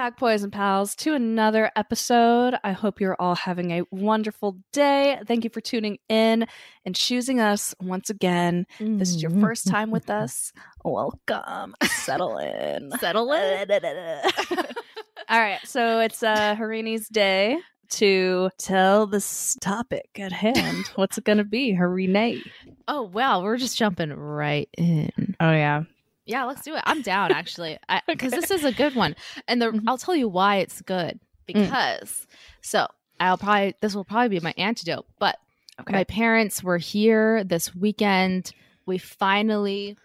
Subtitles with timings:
[0.00, 2.54] back, boys and pals, to another episode.
[2.64, 5.18] I hope you're all having a wonderful day.
[5.26, 6.46] Thank you for tuning in
[6.86, 8.64] and choosing us once again.
[8.78, 10.54] This is your first time with us.
[10.86, 11.74] Welcome.
[11.82, 12.90] Settle in.
[12.98, 13.70] Settle in.
[15.28, 15.60] all right.
[15.64, 17.58] So it's uh, Harini's day
[17.90, 20.86] to tell this topic at hand.
[20.94, 22.40] What's it going to be, Harini?
[22.88, 23.42] Oh, wow.
[23.42, 25.36] We're just jumping right in.
[25.40, 25.82] Oh, yeah.
[26.26, 26.82] Yeah, let's do it.
[26.86, 28.40] I'm down actually, because Okay.
[28.40, 29.14] this is a good one,
[29.48, 29.84] and the Mhm.
[29.86, 32.26] I'll tell you why it's good because.
[32.62, 32.86] So
[33.18, 35.38] I'll probably this will probably be my antidote, but
[35.80, 35.92] Okay.
[35.94, 38.52] my parents were here this weekend.
[38.86, 39.96] We finally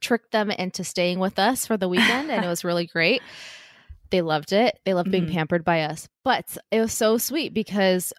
[0.00, 3.22] tricked them into staying with us for the weekend, and it was really great.
[4.10, 4.78] They loved it.
[4.84, 5.32] They loved being Mhm.
[5.32, 8.12] pampered by us, but it was so sweet because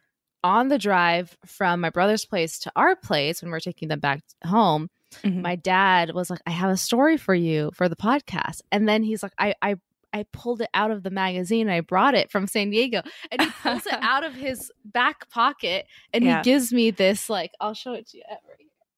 [0.44, 4.22] on the drive from my brother's place to our place when we're taking them back
[4.46, 4.90] home
[5.24, 5.42] Mhm.
[5.42, 8.62] my dad was like, I have a story for you for the podcast.
[8.72, 9.76] And then he's like, I, I,
[10.14, 11.70] I pulled it out of the magazine.
[11.70, 13.02] I brought it from San Diego.
[13.32, 16.38] And he pulls it out of his back pocket and Yeah.
[16.38, 18.24] he gives me this, like, I'll show it to you.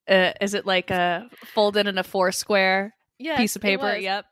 [0.08, 3.96] Uh, is it like a folded in a four square Yes, piece of paper?
[3.96, 4.26] Yep.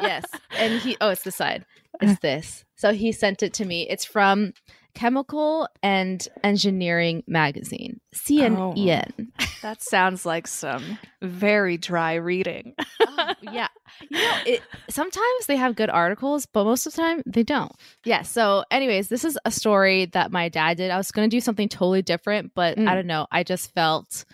[0.00, 0.24] yes.
[0.56, 1.64] And he, oh, it's the side.
[2.00, 2.64] It's this.
[2.76, 3.86] So he sent it to me.
[3.88, 4.54] It's from
[4.94, 9.28] Chemical and Engineering Magazine, CNN.
[9.62, 12.74] That sounds like some very dry reading.
[13.14, 13.68] Oh, yeah.
[14.08, 17.70] You know, it sometimes they have good articles, but most of the time they don't.
[18.04, 18.22] Yeah.
[18.22, 20.90] So, anyways, this is a story that my dad did.
[20.90, 22.88] I was going to do something totally different, but Mm.
[22.88, 23.26] I don't know.
[23.30, 24.24] I just felt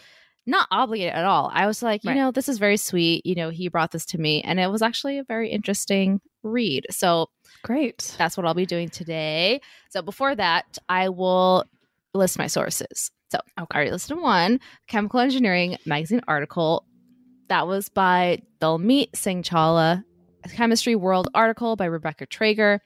[0.48, 1.50] not obligated at all.
[1.52, 2.16] I was like, you Right.
[2.16, 3.24] know, this is very sweet.
[3.26, 6.86] You know, he brought this to me, and it was actually a very interesting read.
[6.90, 7.28] So,
[7.62, 8.14] Great.
[8.18, 9.60] that's what I'll be doing today.
[9.90, 11.64] So before that, I will
[12.14, 13.10] list my sources.
[13.30, 16.86] So I already listed one chemical engineering magazine article.
[17.48, 20.02] That was by Dalmeet Singh Chawla,
[20.54, 22.78] chemistry world article by Rebecca Trager,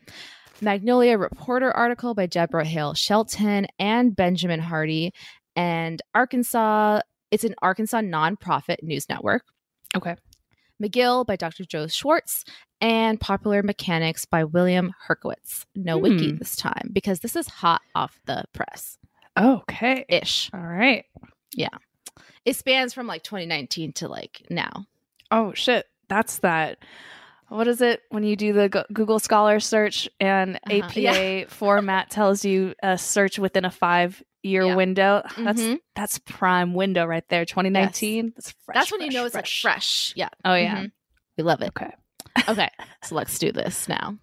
[0.61, 5.13] Magnolia reporter article by Deborah Hale Shelton and Benjamin Hardy,
[5.55, 7.01] and Arkansas.
[7.33, 9.43] It's an Arkansas nonprofit news network.
[9.97, 10.15] Okay.
[10.81, 11.65] McGill by Dr.
[11.65, 12.45] Joe Schwarcz,
[12.81, 15.65] and Popular Mechanics by William Herkewitz.
[15.75, 16.37] No wiki Hmm.
[16.37, 18.99] this time because this is hot off the press
[19.39, 20.05] Okay.
[20.09, 20.51] ish.
[20.53, 21.05] All right.
[21.55, 21.69] Yeah.
[22.45, 24.87] It spans from like 2019 to like now.
[25.31, 25.87] Oh shit.
[26.09, 26.79] That's that.
[27.49, 32.45] What is it when you do the Google Scholar search and Uh-huh, APA format tells
[32.45, 34.75] you a search within a five year Yeah.
[34.75, 35.23] window?
[35.39, 35.79] That's Mhm.
[35.95, 37.45] that's prime window right there.
[37.45, 38.33] 2019.
[38.37, 38.75] That's fresh.
[38.75, 40.13] That's when you know it's like fresh.
[40.17, 40.29] Yeah.
[40.45, 40.77] Oh yeah.
[40.83, 40.93] Mhm.
[41.39, 41.69] We love it.
[41.79, 41.93] Okay.
[42.49, 42.69] Okay.
[43.05, 44.19] so let's do this now.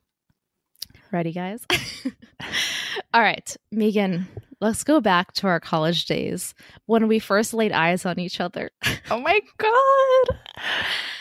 [1.12, 1.66] Ready, guys?
[3.14, 4.28] All right, Megan,
[4.62, 6.54] let's go back to our college days
[6.86, 8.70] when we first laid eyes on each other.
[9.10, 10.38] Oh my god.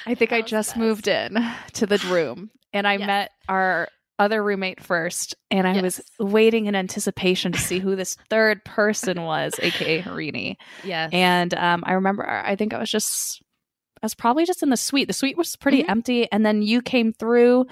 [0.06, 0.76] I think I That was the just best.
[0.76, 1.38] moved in
[1.74, 3.06] to the room and I Yes.
[3.06, 8.16] met our other roommate first and I was waiting in anticipation to see who this
[8.30, 10.56] third person was, aka Harini.
[10.84, 11.10] Yes.
[11.12, 13.40] And um, I remember I think I was just
[14.02, 15.08] I was probably just in the suite.
[15.08, 15.88] The suite was pretty Mhm.
[15.90, 17.66] empty and then you came through.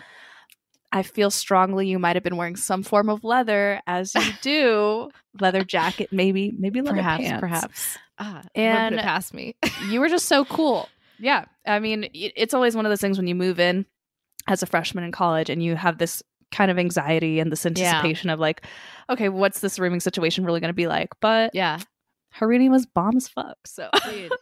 [0.93, 5.11] I feel strongly you might have been wearing some form of leather as you do.
[5.41, 7.41] leather jacket, maybe, maybe leather perhaps, pants.
[7.41, 7.99] perhaps.
[8.19, 9.57] Ah, And- past me.
[9.91, 10.89] you were just so cool.
[11.19, 11.47] Yeah.
[11.67, 13.84] I mean, it's always one of those things when you move in
[14.49, 17.71] as a freshman in college and you have this kind of anxiety and this Yeah.
[17.71, 18.65] anticipation of like,
[19.11, 21.09] okay, what's this rooming situation really going to be like?
[21.21, 21.81] But yeah.
[22.39, 23.57] Harini was bomb as fuck.
[23.67, 24.33] So, Dude,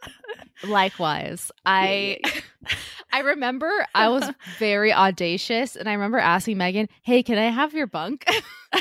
[0.65, 2.19] likewise i
[3.13, 4.29] i remember i was
[4.59, 8.25] very audacious and i remember asking megan hey can i have your bunk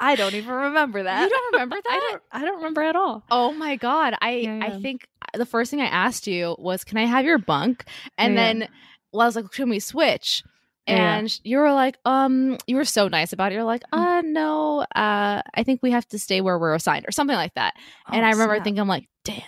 [0.00, 1.22] I don't even remember that.
[1.22, 2.22] you don't remember that I don't.
[2.30, 3.24] I don't remember at all.
[3.30, 6.84] oh my god i Yeah, i think uh, the first thing i asked you was
[6.84, 7.84] can i have your bunk
[8.16, 8.40] and Yeah.
[8.52, 8.68] then
[9.12, 10.44] well i was like can we switch
[10.88, 11.18] Yeah.
[11.18, 13.98] and you were like um you were so nice about it you're like Mm.
[13.98, 17.54] uh no uh i think we have to stay where we're assigned or something like
[17.54, 17.74] that
[18.10, 18.64] and Oh, i remember snap.
[18.64, 19.42] thinking i'm like damn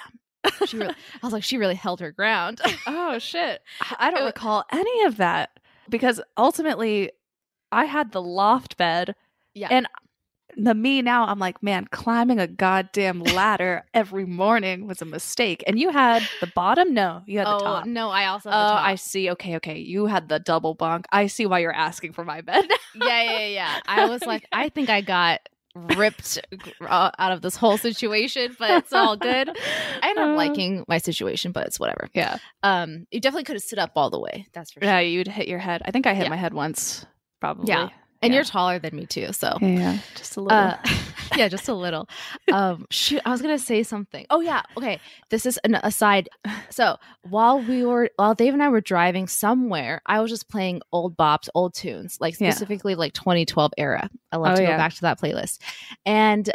[0.66, 3.62] she really, i was like she really held her ground oh shit,
[3.98, 5.50] I don't It- recall any of that
[5.88, 7.10] because ultimately,
[7.72, 9.14] I had the loft bed.
[9.54, 9.68] Yeah.
[9.70, 9.86] and
[10.56, 15.62] the me now, I'm like, man, climbing a goddamn ladder every morning was a mistake.
[15.66, 16.92] And you had the bottom?
[16.94, 17.86] No, you had the oh top.
[17.86, 18.56] no i also Oh, the.
[18.58, 19.30] I see.
[19.30, 19.78] Okay, okay.
[19.78, 21.06] You had the double bunk.
[21.12, 22.64] I see why you're asking for my bed.
[22.94, 23.80] yeah, yeah, yeah.
[23.86, 25.40] I was like, I think I got
[25.74, 26.38] ripped
[26.80, 29.48] uh, out of this whole situation, but it's all good.
[30.02, 32.08] I end up liking my situation, but it's whatever.
[32.12, 32.38] Yeah.
[32.64, 34.46] Um, you definitely could have stood up all the way.
[34.52, 34.88] That's for sure.
[34.88, 35.82] Yeah, you'd hit your head.
[35.84, 36.30] I think I hit Yeah.
[36.30, 37.06] my head once,
[37.40, 37.68] probably.
[37.68, 37.90] Yeah.
[38.22, 38.36] And Yeah.
[38.36, 40.58] you're taller than me too, so Yeah, just a little.
[40.58, 40.76] Uh,
[41.36, 42.06] yeah, just a little.
[42.52, 44.26] Um, shoot, I was gonna say something.
[44.28, 45.00] Oh yeah, okay.
[45.30, 46.28] This is an aside.
[46.68, 50.82] So while we were, while Dave and I were driving somewhere, I was just playing
[50.92, 52.50] old bops, old tunes, like Yeah.
[52.50, 54.10] specifically like 2012 era.
[54.30, 54.76] I love Oh, to go yeah.
[54.76, 55.58] back to that playlist,
[56.04, 56.50] and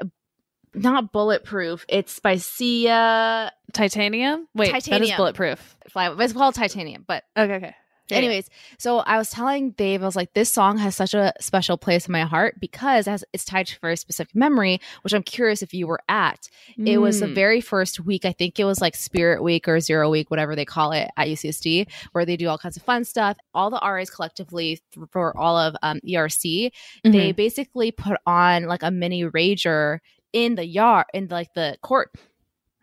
[0.73, 1.85] not bulletproof.
[1.89, 3.51] It's by Sia.
[3.73, 4.47] titanium.
[4.53, 5.17] Wait, that is Titanium.
[5.17, 5.75] bulletproof.
[5.89, 7.75] Fly, it's called Titanium, but Okay, okay.
[8.07, 11.33] Yeah, Anyways, so I was telling Dave, I was like, this song has such a
[11.39, 14.79] special place in my heart because it has, it's tied to a very specific memory,
[15.01, 16.47] which I'm curious if you were at.
[16.77, 17.33] It was the Mm.
[17.33, 20.65] very first week, I think it was like Spirit Week or Zero Week, whatever they
[20.65, 23.37] call it at UCSD, where they do all kinds of fun stuff.
[23.55, 24.79] All the RAs collectively
[25.11, 26.71] for all of um, ERC,
[27.03, 27.35] they Mhm.
[27.35, 29.97] basically put on like a mini rager
[30.31, 32.11] in the yard, in like the court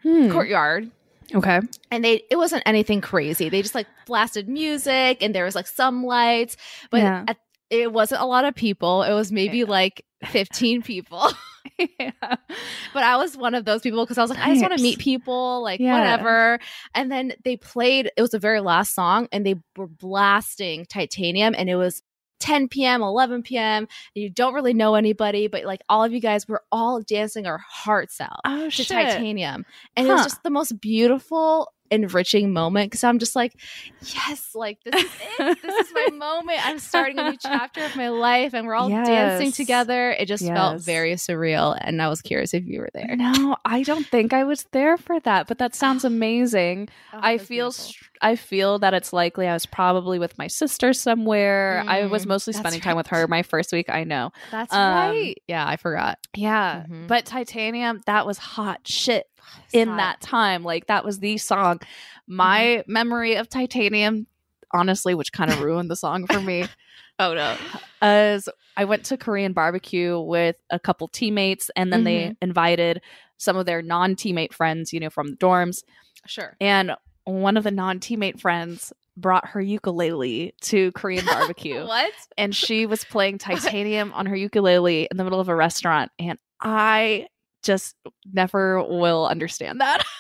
[0.02, 0.32] Hmm.
[0.32, 0.90] courtyard
[1.34, 1.60] Okay.
[1.90, 5.66] and they it wasn't anything crazy they just like blasted music and there was like
[5.66, 6.56] some lights
[6.90, 7.24] but Yeah.
[7.28, 7.36] at,
[7.70, 9.64] it wasn't a lot of people it was maybe Yeah.
[9.66, 11.30] like 15 people
[11.98, 12.10] yeah.
[12.20, 14.82] but i was one of those people because i was like i just want to
[14.82, 15.98] meet people like Yeah.
[15.98, 16.58] whatever
[16.94, 21.54] and then they played it was the very last song and they were blasting titanium
[21.56, 22.02] and it was
[22.42, 26.48] 10 p.m 11 p.m you don't really know anybody but like all of you guys
[26.48, 28.88] were all dancing our hearts out Oh to shit.
[28.88, 29.64] titanium
[29.96, 33.54] and it was just the most beautiful enriching moment because i'm just like
[34.00, 37.94] yes like this is it this is my moment i'm starting a new chapter of
[37.94, 42.22] my life and we're all dancing together it just felt very surreal and i was
[42.22, 45.58] curious if you were there No, I don't think I was there for that, but
[45.58, 46.88] that sounds amazing.
[47.12, 51.84] I feel str- I feel that it's likely I was probably with my sister somewhere.
[51.86, 53.88] I was Mm, mostly spending time with her my first week.
[53.90, 54.30] I know.
[54.50, 57.08] that's um, right yeah i forgot Yeah, Mhm.
[57.08, 59.26] but Titanium that was hot shit
[59.72, 60.62] in that time.
[60.64, 61.80] Like that was the song.
[62.26, 64.26] My memory of Titanium,
[64.72, 66.66] honestly, which kind of ruined the song for me.
[67.18, 67.56] oh no
[68.00, 73.02] As I went to Korean barbecue with a couple teammates, and then they invited
[73.36, 75.82] some of their non-teammate friends, you know, from the dorms.
[76.26, 76.92] sure And
[77.24, 81.84] one of the non-teammate friends brought her ukulele to Korean barbecue.
[81.86, 86.10] what and she was playing Titanium on her ukulele in the middle of a restaurant.
[86.18, 87.28] And I
[87.62, 87.96] just
[88.32, 90.04] never will understand that.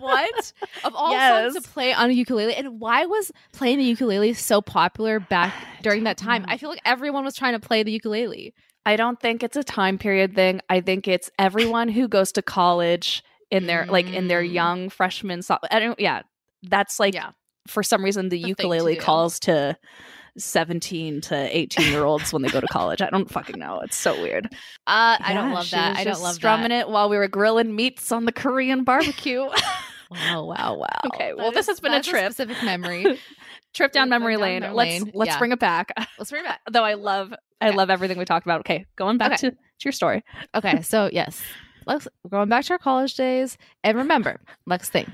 [0.00, 0.52] What
[0.84, 1.52] of all Yes.
[1.54, 5.54] songs to play on a ukulele and why was playing the ukulele so popular back
[5.82, 6.48] during that time know.
[6.50, 8.52] i feel like everyone was trying to play the ukulele
[8.86, 10.60] I don't think it's a time period thing.
[10.68, 14.52] I think it's everyone who goes to college in their like in their Mm.
[14.52, 15.40] young freshman.
[15.40, 15.98] So- I don't.
[15.98, 16.20] Yeah,
[16.62, 17.30] that's like Yeah.
[17.66, 19.78] for some reason the The ukulele calls to.
[20.36, 23.00] 17 to 18 year olds when they go to college.
[23.00, 23.80] I don't fucking know.
[23.80, 24.46] It's so weird.
[24.86, 25.96] Uh, I don't love that.
[25.96, 26.80] I don't love strumming that.
[26.82, 29.48] it while we were grilling meats on the Korean barbecue.
[30.10, 30.86] Wow, wow, wow.
[31.06, 32.32] Okay, That well, this has been a trip.
[32.32, 33.18] specific memory.
[33.72, 34.60] Trip down memory down lane.
[34.60, 35.10] memory let's lane.
[35.14, 35.38] let's Yeah.
[35.38, 35.90] bring it back.
[36.18, 36.60] Let's bring it back.
[36.70, 38.60] Though I love I love everything we talked about.
[38.60, 39.36] Okay, going back Okay.
[39.38, 40.22] to, to your story.
[40.54, 41.42] Okay, so yes,
[41.86, 45.08] let's going back to our college days, and remember, let's think.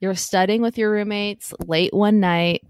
[0.00, 2.62] You're studying with your roommates late one night.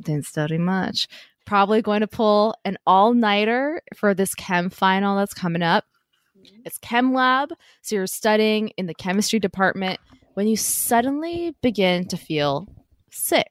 [0.00, 1.06] Didn't study much.
[1.46, 5.84] Probably going to pull an all nighter for this chem final that's coming up.
[6.64, 7.52] It's chem lab,
[7.82, 10.00] so you're studying in the chemistry department
[10.34, 12.66] when you suddenly begin to feel
[13.10, 13.50] sick.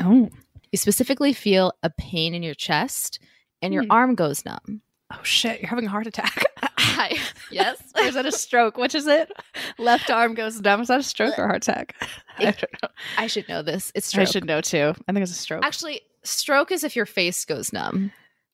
[0.00, 0.28] Oh.
[0.72, 3.18] You specifically feel a pain in your chest
[3.62, 3.90] and your Hmm.
[3.92, 4.82] arm goes numb.
[5.12, 6.44] Oh shit, you're having a heart attack.
[7.50, 7.80] yes.
[7.96, 8.76] or is that a stroke?
[8.76, 9.30] Which is it?
[9.78, 10.80] Left arm goes numb.
[10.82, 11.94] Is that a stroke or heart attack?
[12.38, 12.88] I don't know.
[13.16, 13.90] I should know this.
[13.94, 14.94] It's I should know too.
[15.06, 15.64] I think it's a stroke.
[15.64, 18.12] Actually, stroke is if your face goes numb.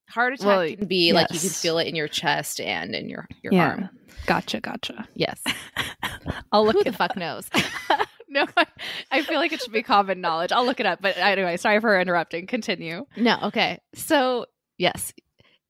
[0.08, 3.08] Heart attack Well, can be like you can feel it in your chest and in
[3.08, 3.68] your, your Yeah.
[3.70, 3.90] arm.
[4.26, 5.08] Gotcha, gotcha.
[5.14, 5.40] Yes.
[6.52, 6.96] I'll look Who it the up.
[6.96, 7.48] fuck knows?
[8.28, 8.66] no, I,
[9.10, 10.52] I feel like it should be common knowledge.
[10.52, 11.00] I'll look it up.
[11.00, 12.46] But anyway, sorry for interrupting.
[12.46, 13.06] Continue.
[13.16, 13.78] no, okay.
[13.94, 14.46] So,
[14.78, 15.12] yes,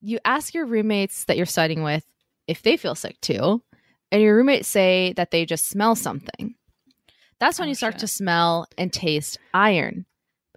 [0.01, 2.05] you ask your roommates that you're studying with
[2.47, 3.63] if they feel sick too,
[4.13, 6.55] and your roommates say that they just smell something.
[7.41, 8.01] That's when Oh, you start shit.
[8.01, 10.07] to smell and taste iron.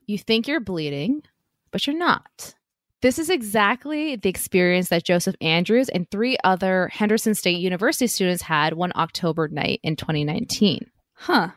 [0.08, 1.24] You think you're bleeding,
[1.72, 2.56] but you're not.
[3.02, 8.42] This is exactly the experience that Joseph Andrews and three other Henderson State University students
[8.42, 10.90] had one October night in 2019.
[11.14, 11.50] Huh.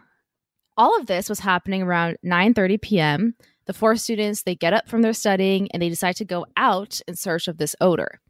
[0.77, 3.35] All of this was happening around 9:30 p.m.
[3.67, 7.01] The four students they get up from their studying and they decide to go out
[7.09, 8.21] in search of this odor.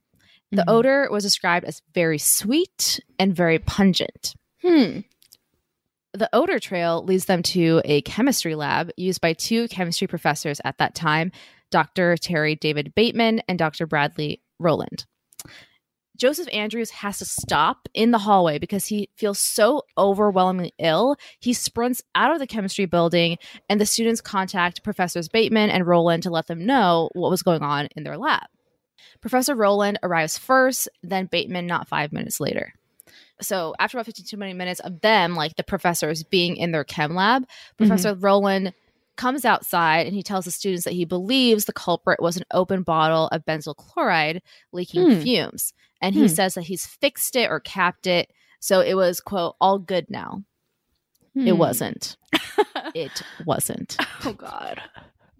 [0.53, 0.69] The Mhm.
[0.69, 4.35] odor was described as very sweet and very pungent.
[4.63, 5.01] Hmm.
[6.13, 10.79] The odor trail leads them to a chemistry lab used by two chemistry professors at
[10.79, 11.31] that time,
[11.71, 12.17] Dr.
[12.17, 13.87] Terry David Bateman and Dr.
[13.87, 15.07] Bradley Rowland.
[16.17, 21.17] Joseph Andrews has to stop in the hallway because he feels so overwhelmingly ill.
[21.39, 23.39] He sprints out of the chemistry building,
[23.71, 27.63] and the students contact Professors Bateman and Rowland to let them know what was going
[27.63, 28.43] on in their lab.
[29.23, 32.75] Professor Rowland arrives first, then Bateman not five minutes later.
[33.43, 37.43] So after about 52 minutes of them, like the professors being in their chem lab,
[37.43, 37.77] Mm-hmm.
[37.79, 38.73] Professor Rowland
[39.17, 42.83] comes outside and he tells the students that he believes the culprit was an open
[42.83, 44.41] bottle of benzyl chloride
[44.73, 45.21] leaking Hmm.
[45.21, 45.73] fumes.
[46.01, 46.27] And he Hmm.
[46.29, 48.31] says that he's fixed it or capped it.
[48.61, 50.43] So it was, quote, all good now.
[51.35, 51.59] It Hmm.
[51.59, 52.17] wasn't.
[52.95, 53.97] It wasn't.
[54.25, 54.81] oh God.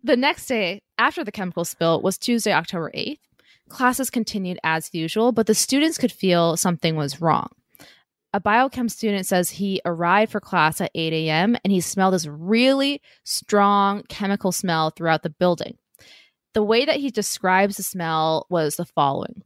[0.05, 3.19] The next day after the chemical spill was Tuesday, October 8th.
[3.69, 7.49] Classes continued as usual, but the students could feel something was wrong.
[8.33, 11.57] A biochem student says he arrived for class at 8 a.m.
[11.65, 15.77] and he smelled this really strong chemical smell throughout the building.
[16.55, 19.43] The way that he describes the smell was the following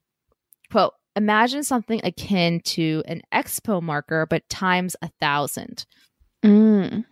[0.71, 5.87] quote, Imagine something akin to an expo marker, but times a thousand.
[6.45, 7.05] Mm.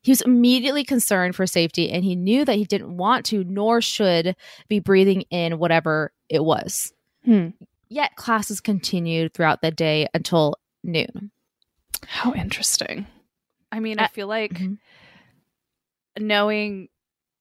[0.00, 3.80] He was immediately concerned for safety and he knew that he didn't want to nor
[3.80, 4.34] should
[4.68, 6.92] be breathing in whatever it was.
[7.24, 7.48] Hmm.
[7.88, 11.30] Yet classes continued throughout the day until noon.
[12.06, 13.06] How interesting.
[13.70, 14.78] I mean, I Uh, feel like mhm.
[16.18, 16.88] knowing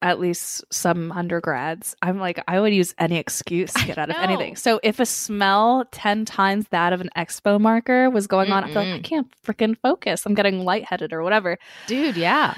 [0.04, 4.16] at least some undergrads, I'm like, I would use any excuse to get out of
[4.16, 4.56] anything.
[4.56, 8.68] So if a smell 10 times that of an expo marker was going on, I
[8.74, 10.26] feel like I can't freaking focus.
[10.26, 11.58] I'm getting lightheaded or whatever.
[11.86, 12.54] Dude, yeah.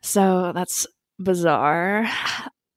[0.00, 0.86] So that's
[1.18, 2.08] bizarre.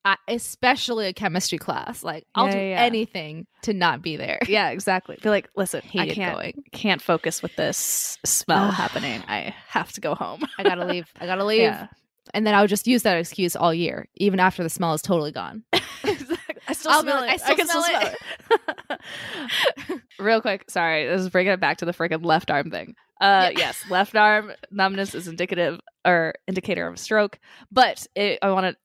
[0.06, 2.03] I, especially a chemistry class.
[2.03, 4.39] Like, I'll Yeah, do yeah, anything to not be there.
[4.48, 5.18] Yeah, exactly.
[5.20, 6.63] I feel like, listen, I can't, going.
[6.72, 9.22] can't focus with this smell happening.
[9.27, 10.41] I have to go home.
[10.58, 11.12] I gotta leave.
[11.20, 11.62] I gotta leave.
[11.62, 11.88] Yeah.
[12.34, 15.01] And then I would just use that excuse all year, even after the smell is
[15.01, 15.63] totally gone.
[15.74, 17.34] I still I'll be smell like, it.
[17.34, 18.13] I still can smell smell
[19.00, 19.00] it.
[20.20, 22.96] Real quick, sorry, this is bringing it back to the freaking left arm thing.
[23.20, 23.60] Uh, Yeah.
[23.60, 27.39] yes, left arm numbness is indicative or indicator of a stroke.
[27.72, 28.77] But it, I want to.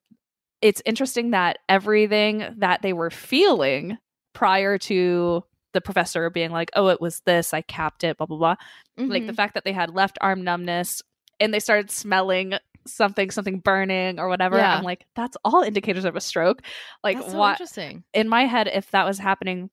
[0.64, 3.98] It's interesting that everything that they were feeling
[4.32, 5.44] prior to
[5.74, 7.52] the professor being like, "Oh, it was this.
[7.52, 8.54] I capped it." Blah blah blah.
[8.96, 9.36] Like the Mhm.
[9.36, 11.02] fact that they had left arm numbness
[11.38, 12.54] and they started smelling
[12.86, 14.56] something, something burning or whatever.
[14.56, 14.74] Yeah.
[14.76, 16.62] I'm like, that's all indicators of a stroke.
[17.02, 17.52] Like, so what?
[17.60, 18.04] interesting.
[18.14, 19.68] in my head, if that was happening,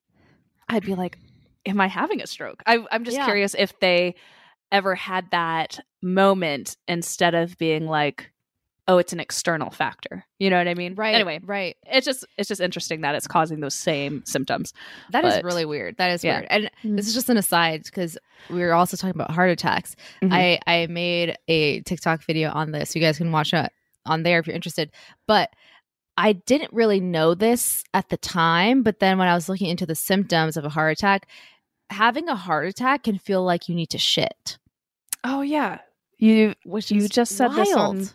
[0.67, 1.17] I'd be like,
[1.65, 3.25] "Am I having a stroke?" I, I'm just Yeah.
[3.25, 4.15] curious if they
[4.73, 8.31] ever had that moment instead of being like,
[8.87, 10.95] "Oh, it's an external factor." You know what I mean?
[10.95, 11.15] Right.
[11.15, 11.75] Anyway, right.
[11.85, 14.73] it's just it's just interesting that it's causing those same symptoms.
[15.11, 15.97] That is But- really weird.
[15.97, 16.39] That is Yeah.
[16.39, 16.47] weird.
[16.49, 16.95] And Mm.
[16.97, 18.17] this is just an aside because
[18.49, 19.95] we were also talking about heart attacks.
[20.21, 20.33] Mhm.
[20.33, 22.95] I I made a TikTok video on this.
[22.95, 23.71] You guys can watch it
[24.05, 24.91] on there if you're interested.
[25.27, 25.51] But
[26.17, 29.85] I didn't really know this at the time, but then when I was looking into
[29.85, 31.27] the symptoms of a heart attack,
[31.89, 34.57] having a heart attack can feel like you need to shit,
[35.23, 35.79] Oh yeah,
[36.17, 38.13] you which you just said this on wild.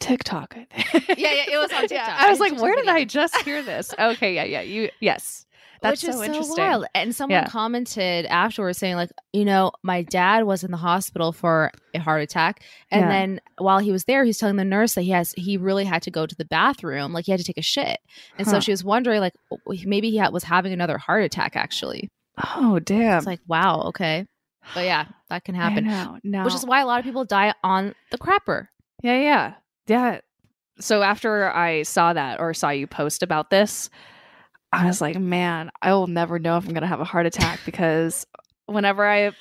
[0.00, 0.56] TikTok.
[0.56, 1.08] I think.
[1.18, 2.20] Yeah, yeah, it was on Yeah, TikTok.
[2.20, 2.88] I was like, where did.
[2.88, 3.94] I just hear this?
[3.98, 4.60] Okay, yeah, yeah.
[4.60, 5.46] You yes,
[5.80, 6.56] that's Which is so interesting.
[6.64, 6.86] wild.
[6.94, 7.48] And someone Yeah.
[7.48, 12.22] commented afterwards saying, like, you know, my dad was in the hospital for a heart
[12.22, 12.62] attack.
[12.90, 13.08] And Yeah.
[13.08, 16.02] then while he was there, he's telling the nurse that he has he really had
[16.02, 17.98] to go to the bathroom, like he had to take a shit.
[18.38, 19.34] And so she was wondering, like,
[19.84, 22.08] maybe he ha- was having another heart attack actually.
[22.56, 23.18] Oh damn!
[23.18, 24.26] It's like, wow, okay.
[24.74, 25.84] But yeah, that can happen.
[25.86, 26.44] know, no.
[26.44, 28.68] Which is why a lot of people die on the crapper.
[29.02, 29.54] Yeah, yeah,
[29.86, 30.20] yeah.
[30.80, 33.90] So after I saw that or saw you post about this,
[34.72, 37.60] I was like, man, I will never know if I'm gonna have a heart attack
[37.64, 38.26] because
[38.66, 39.32] whenever I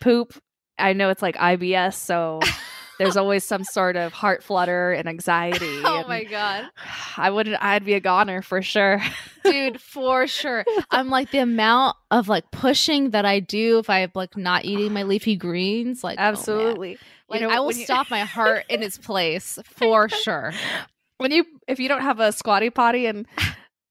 [0.00, 0.32] poop,
[0.78, 2.40] I know it's like IBS, so
[2.98, 5.80] there's always some sort of heart flutter and anxiety.
[5.84, 6.64] Oh and god.
[7.16, 7.62] I wouldn't.
[7.62, 9.02] I'd be a goner for sure.
[9.44, 14.10] dude for sure i'm like the amount of like pushing that i do if i'm
[14.14, 16.22] like not eating my leafy greens like oh.
[16.22, 16.98] Absolutely.
[17.30, 20.52] like You know, i will you- stop my heart in its place for sure
[21.16, 23.26] when you if you don't have a squatty potty and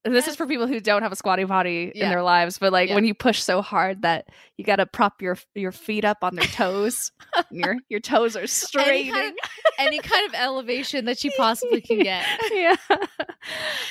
[0.05, 2.89] this is for people who don't have a squatty potty in their lives but like
[2.89, 2.95] Yeah.
[2.95, 4.27] when you push so hard that
[4.57, 8.35] you got to prop your your feet up on their toes and your your toes
[8.35, 9.11] are any straining.
[9.13, 9.35] kind, of,
[9.79, 12.25] any kind of elevation that you possibly can get.
[12.51, 12.75] Yeah.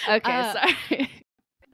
[0.08, 1.10] Okay Uh, sorry.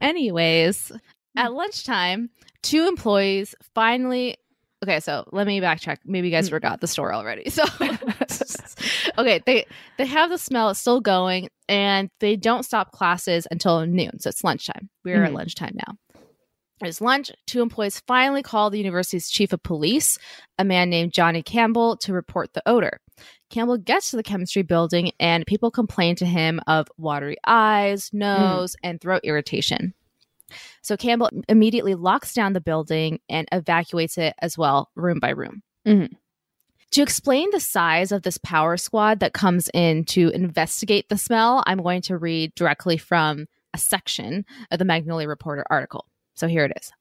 [0.01, 0.93] anyways
[1.37, 2.31] at lunchtime
[2.63, 4.37] two employees finally
[4.83, 5.99] okay so let me backtrack.
[6.05, 6.51] Maybe you guys Mm.
[6.51, 7.45] forgot the story already.
[7.51, 7.65] So
[9.19, 9.67] okay they
[9.99, 14.29] they have the smell it's still going and they don't stop classes until noon so
[14.29, 14.89] it's lunchtime.
[15.05, 15.35] We're at Mhm.
[15.37, 15.97] lunchtime now.
[16.85, 17.31] It's lunch.
[17.47, 20.19] Two employees finally call the university's chief of police
[20.59, 22.99] a man named johnny campbell to report the odor.
[23.51, 28.75] Campbell gets to the chemistry building and people complain to him of watery eyes nose
[28.83, 29.95] and throat irritation
[30.83, 35.63] so campbell immediately locks down the building and evacuates it as well room by room
[35.87, 36.11] Mhm.
[36.91, 41.63] to explain the size of this power squad that comes in to investigate the smell,
[41.67, 46.05] I'm going to read directly from a section of the Magnolia Reporter article.
[46.35, 46.93] So here it is.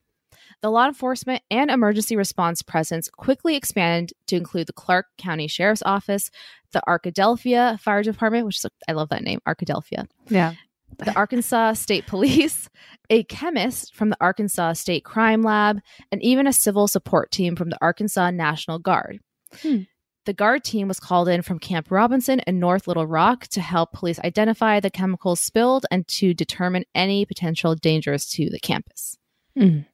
[0.61, 5.81] The law enforcement and emergency response presence quickly expanded to include the Clark County Sheriff's
[5.83, 6.29] Office,
[6.71, 10.07] the Arkadelphia Fire Department, which is, I love that name, Arkadelphia.
[10.29, 10.53] Yeah.
[10.97, 12.69] The Arkansas State Police,
[13.09, 15.79] a chemist from the Arkansas State Crime Lab,
[16.11, 19.19] and even a civil support team from the Arkansas National Guard.
[19.61, 19.81] Hmm.
[20.25, 23.91] The guard team was called in from Camp Robinson in North Little Rock to help
[23.91, 29.17] police identify the chemicals spilled and to determine any potential dangers to the campus.
[29.57, 29.87] Mm.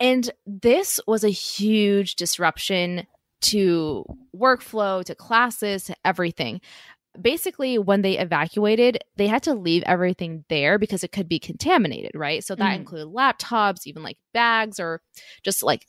[0.00, 3.06] And this was a huge disruption
[3.42, 4.04] to
[4.36, 6.60] workflow, to classes, to everything.
[7.20, 12.12] Basically, when they evacuated, they had to leave everything there because it could be contaminated,
[12.14, 12.42] right?
[12.42, 12.80] So that Mhm.
[12.80, 15.00] included laptops, even like bags or
[15.42, 15.86] just like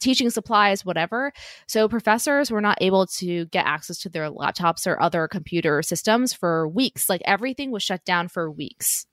[0.00, 1.32] teaching supplies, whatever.
[1.68, 6.32] So professors were not able to get access to their laptops or other computer systems
[6.32, 7.08] for weeks.
[7.08, 9.06] Like everything was shut down for weeks.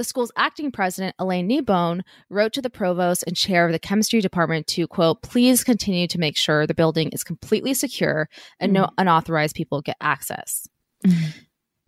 [0.00, 4.22] The school's acting president, Elaine Kneebone, wrote to the provost and chair of the chemistry
[4.22, 8.26] department to, quote, please continue to make sure the building is completely secure
[8.58, 10.66] and no unauthorized people get access.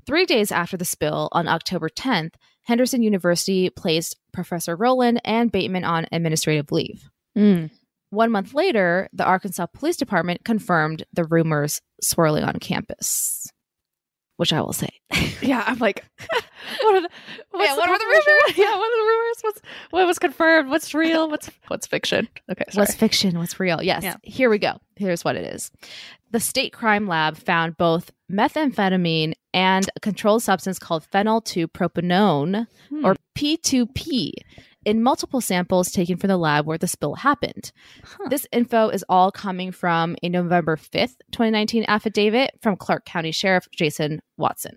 [0.04, 5.85] Three days after the spill, on October 10th, Henderson University placed Professor Rowland and Bateman
[5.85, 7.09] on administrative leave.
[7.35, 7.71] Mm.
[8.11, 13.50] One month later, the Arkansas Police Department confirmed the rumors swirling on campus,
[14.42, 14.88] which I will say.
[15.42, 16.04] Yeah, I'm like,
[16.82, 17.08] what are the,
[17.54, 18.56] Yeah, what are the rumors?
[18.56, 19.37] Yeah, what are the rumors?
[19.42, 20.68] What's what was confirmed?
[20.70, 21.28] What's real?
[21.28, 22.28] What's what's fiction?
[22.49, 22.82] Okay, sorry.
[22.82, 23.37] What's fiction?
[23.37, 23.82] What's real?
[23.82, 24.04] Yes.
[24.04, 24.14] Yeah.
[24.22, 24.78] Here we go.
[24.94, 25.72] Here's what it is.
[26.30, 32.66] The state crime lab found both methamphetamine and a controlled substance called phenyl 2 propanone,
[32.90, 33.04] Hmm.
[33.04, 34.32] or P2P,
[34.84, 37.72] in multiple samples taken from the lab where the spill happened.
[38.04, 38.28] Huh.
[38.28, 43.68] This info is all coming from a November 5th, 2019 affidavit from Clark County Sheriff
[43.74, 44.76] Jason Watson.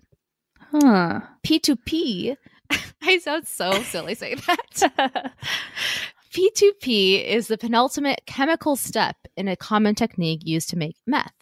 [0.72, 1.20] huh.
[1.46, 2.36] P2P,
[3.02, 5.32] I sound so silly saying that.
[6.32, 11.32] P2P is the penultimate chemical step in a common technique used to make meth.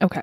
[0.00, 0.22] okay.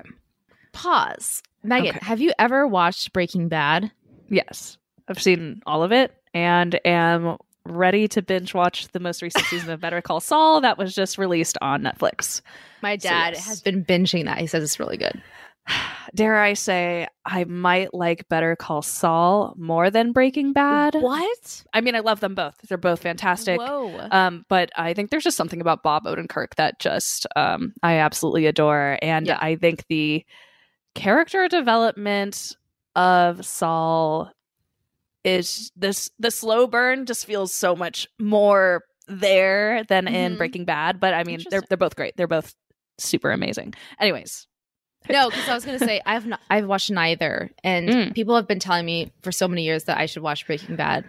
[0.72, 1.42] Pause.
[1.64, 1.98] Megan, Okay.
[2.06, 3.90] have you ever watched Breaking Bad?
[4.28, 7.36] Yes, I've seen all of it and am
[7.66, 11.18] ready to binge watch the most recent season of Better Call Saul that was just
[11.18, 12.40] released on Netflix.
[12.82, 13.46] My So, dad yes.
[13.46, 14.38] has been binging that.
[14.38, 15.20] He says it's really good.
[16.14, 20.94] Dare I say, I might like Better Call Saul more than Breaking Bad.
[20.94, 21.64] What?
[21.74, 22.56] I mean, I love them both.
[22.68, 23.60] They're both fantastic.
[23.60, 24.08] Whoa.
[24.10, 28.46] Um, but I think there's just something about Bob Odenkirk that just um, I absolutely
[28.46, 29.38] adore, and Yeah.
[29.40, 30.24] I think the
[30.94, 32.56] character development
[32.96, 34.32] of Saul
[35.24, 40.38] is this the slow burn just feels so much more there than in Mhm.
[40.38, 41.00] Breaking Bad.
[41.00, 42.16] But I mean, they're they're both great.
[42.16, 42.54] They're both
[42.98, 43.74] super amazing.
[43.98, 44.46] Anyways,
[45.08, 48.14] no, because I was gonna say I've not, I've watched neither, and Mm.
[48.14, 51.08] people have been telling me for so many years that I should watch Breaking Bad.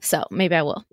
[0.00, 0.84] So maybe I will.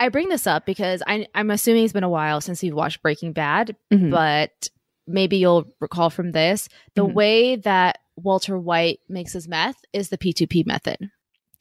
[0.00, 3.00] I bring this up because I, I'm assuming it's been a while since you've watched
[3.02, 4.10] Breaking Bad, Mhm.
[4.10, 4.68] but
[5.06, 7.12] maybe you'll recall from this the Mhm.
[7.14, 11.10] way that Walter White makes his meth is the P2P method.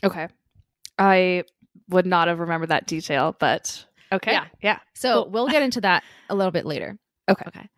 [0.03, 0.27] Okay,
[0.97, 1.43] I
[1.89, 4.45] would not have remembered that detail, but okay, Yeah.
[4.61, 4.79] yeah.
[4.93, 5.31] So Cool.
[5.31, 6.97] we'll get into that a little bit later.
[7.29, 7.45] Okay.
[7.47, 7.69] Okay.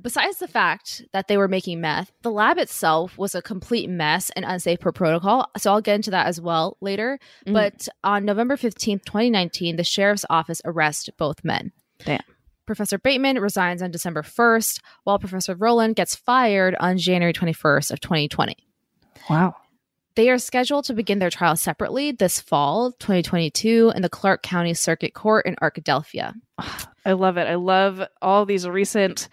[0.00, 4.30] Besides the fact that they were making meth, the lab itself was a complete mess
[4.36, 5.48] and unsafe per protocol.
[5.56, 7.18] So I'll get into that as well later.
[7.46, 7.52] Mhm.
[7.52, 11.72] But on November 15th, 2019, the sheriff's office arrests both men.
[12.04, 12.20] Damn.
[12.64, 17.98] Professor Bateman resigns on December 1st, while Professor Rowland gets fired on January 21st of
[17.98, 18.56] 2020.
[19.28, 19.56] Wow.
[20.18, 24.74] They are scheduled to begin their trial separately this fall, 2022, in the Clark County
[24.74, 26.34] Circuit Court in Arkadelphia.
[27.06, 27.46] I love it.
[27.46, 29.28] I love all these recent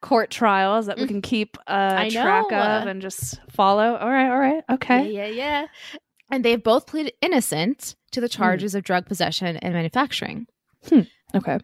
[0.00, 2.12] court trials that we can keep uh, Mm.
[2.12, 2.56] Track know.
[2.58, 3.96] of and just follow.
[3.96, 5.10] All right, all right, okay.
[5.10, 5.66] Yeah, yeah, yeah.
[6.30, 10.46] And they've both pleaded innocent to the charges of drug possession and manufacturing.
[11.34, 11.58] Okay.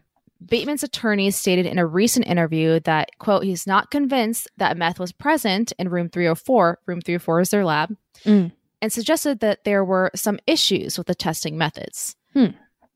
[0.45, 5.11] Bateman's attorney stated in a recent interview that, quote, he's not convinced that meth was
[5.11, 6.77] present in room 304.
[6.85, 7.97] Room 304 is their lab.
[8.23, 8.51] Mm.
[8.81, 12.15] And suggested that there were some issues with the testing methods.
[12.33, 12.47] Hmm.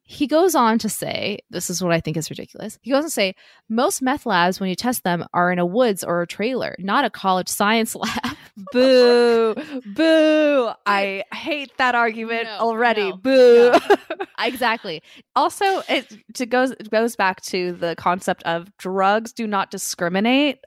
[0.03, 2.77] He goes on to say, this is what I think is ridiculous.
[2.81, 3.33] He goes on to say,
[3.69, 7.05] most meth labs, when you test them, are in a woods or a trailer, not
[7.05, 8.35] a college science lab.
[8.73, 9.55] Boo.
[9.95, 10.71] Boo.
[10.85, 13.09] I hate that argument No, already.
[13.11, 13.73] no, Boo.
[14.39, 15.01] exactly.
[15.35, 20.59] also, it, to goes it goes back to the concept of drugs do not discriminate.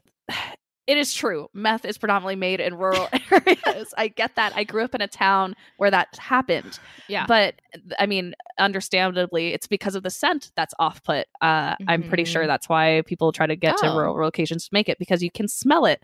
[0.87, 1.49] It is true.
[1.55, 3.95] Meth is predominantly made in rural areas.
[3.97, 4.53] I get that.
[4.55, 6.79] I grew up in a town where that happened.
[7.09, 7.25] Yeah.
[7.27, 7.55] But
[7.99, 11.27] I mean, understandably, it's because of the scent that's off put.
[11.41, 13.97] Uh, I'm pretty sure that's why people try to get to Oh.
[13.97, 16.03] rural locations to make it because you can smell it.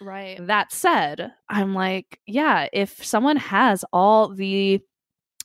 [0.00, 0.38] right.
[0.46, 4.80] That said, I'm like, yeah, if someone has all the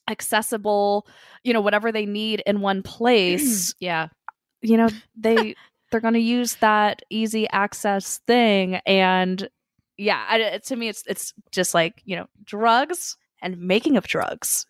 [0.09, 1.07] accessible,
[1.43, 4.07] you know, whatever they need in one place, yeah.
[4.61, 5.55] you know, they
[5.89, 9.49] they're going to use that easy access thing and
[9.97, 14.65] yeah, I, to me it's it's just like, you know, drugs and making of drugs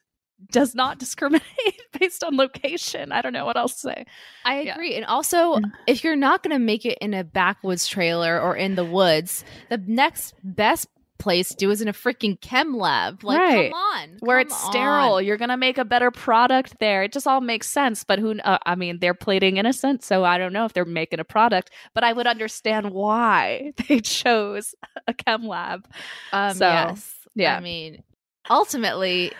[0.51, 1.43] does not discriminate
[1.99, 3.12] based on location.
[3.12, 4.06] I don't know what else to say.
[4.45, 4.91] I agree.
[4.91, 4.97] Yeah.
[4.97, 5.71] And also, mm.
[5.86, 9.43] if you're not going to make it in a backwoods trailer or in the woods,
[9.69, 13.23] the next best place do is in a freaking chem lab.
[13.23, 13.71] Like, right.
[13.71, 14.17] come on.
[14.19, 14.71] Where it's on.
[14.71, 15.21] sterile.
[15.21, 17.03] You're going to make a better product there.
[17.03, 18.03] It just all makes sense.
[18.03, 20.03] But who, uh, I mean, they're plating innocent.
[20.03, 23.99] So I don't know if they're making a product, but I would understand why they
[23.99, 24.75] chose
[25.08, 25.88] a chem lab.
[26.32, 27.15] Um, so, yes.
[27.36, 27.56] Yeah.
[27.56, 28.03] I mean,
[28.49, 29.32] ultimately,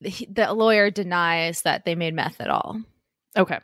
[0.00, 2.80] the lawyer denies that they made meth at all.
[3.36, 3.58] Okay.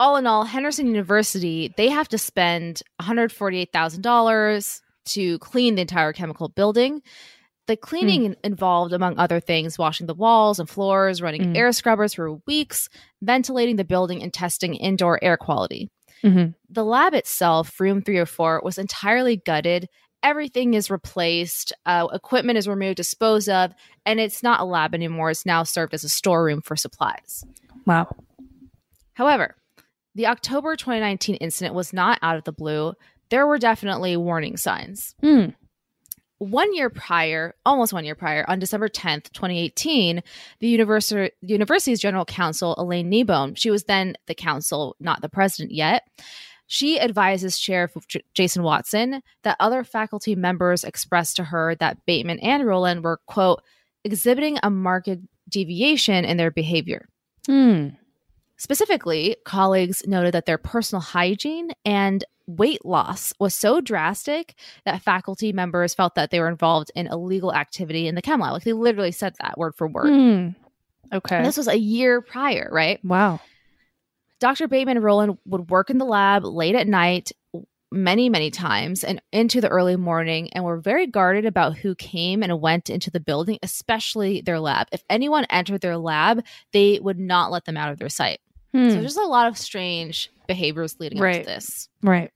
[0.00, 6.48] All in all, Henderson University, they have to spend $148,000 to clean the entire chemical
[6.48, 7.02] building.
[7.66, 8.36] The cleaning mm.
[8.44, 11.56] involved, among other things, washing the walls and floors, running mm.
[11.56, 12.88] air scrubbers for weeks,
[13.20, 15.90] ventilating the building, and testing indoor air quality.
[16.24, 16.52] Mm-hmm.
[16.70, 19.88] The lab itself, room 304, was entirely gutted
[20.22, 23.72] everything is replaced, uh, equipment is removed, disposed of,
[24.04, 25.30] and it's not a lab anymore.
[25.30, 27.44] It's now served as a storeroom for supplies.
[27.86, 28.14] Wow.
[29.14, 29.56] However,
[30.14, 32.94] the October 2019 incident was not out of the blue.
[33.30, 35.14] There were definitely warning signs.
[35.22, 35.54] Mm.
[36.38, 40.22] One year prior, almost one year prior, on December 10th, 2018,
[40.60, 45.72] the, university, university's general counsel, Elaine Kneebone, she was then the counsel, not the president
[45.72, 46.04] yet,
[46.68, 52.38] she advises Sheriff J- Jason Watson that other faculty members expressed to her that Bateman
[52.38, 53.62] and Rowland were, quote,
[54.04, 55.08] exhibiting a marked
[55.48, 57.08] deviation in their behavior.
[57.46, 57.88] Hmm.
[58.58, 65.52] Specifically, colleagues noted that their personal hygiene and weight loss was so drastic that faculty
[65.52, 68.54] members felt that they were involved in illegal activity in the chem lab.
[68.54, 70.08] Like they literally said that word for word.
[70.08, 70.48] Hmm.
[71.14, 71.36] Okay.
[71.36, 73.02] And this was a year prior, right?
[73.04, 73.40] Wow.
[74.40, 74.68] Dr.
[74.68, 77.32] Bateman and Rowland would work in the lab late at night
[77.90, 82.42] many, many times and into the early morning and were very guarded about who came
[82.42, 84.88] and went into the building, especially their lab.
[84.92, 88.40] If anyone entered their lab, they would not let them out of their sight.
[88.72, 88.90] Hmm.
[88.90, 91.36] So there's a lot of strange behaviors leading right.
[91.36, 91.88] up to this.
[92.02, 92.30] Right.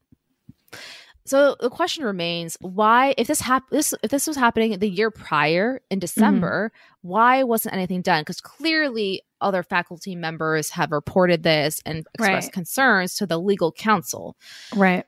[1.24, 5.10] So the question remains: Why, if this hap- this if this was happening the year
[5.10, 7.08] prior in December, mm-hmm.
[7.08, 8.22] why wasn't anything done?
[8.22, 12.52] Because clearly, other faculty members have reported this and expressed right.
[12.52, 14.36] concerns to the legal counsel.
[14.74, 15.04] Right.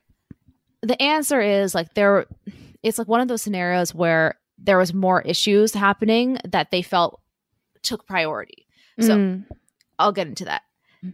[0.81, 2.27] The answer is like there.
[2.81, 7.19] It's like one of those scenarios where there was more issues happening that they felt
[7.81, 8.67] took priority.
[9.01, 9.45] So mm.
[9.99, 10.61] I'll get into that.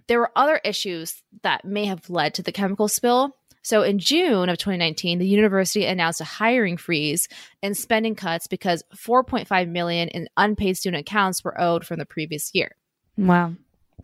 [0.08, 4.50] There were other issues that may have led to the chemical spill so in June
[4.50, 7.28] of 2019, the university announced a hiring freeze
[7.62, 12.52] and spending cuts because 4.5 million in unpaid student accounts were owed from the previous
[12.54, 12.76] year.
[13.18, 13.54] Wow.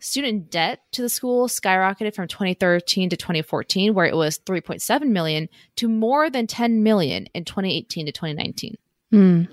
[0.00, 5.48] Student debt to the school skyrocketed from 2013 to 2014 where it was 3.7 million
[5.76, 8.76] to more than 10 million in 2018 to 2019.
[9.12, 9.48] Mm.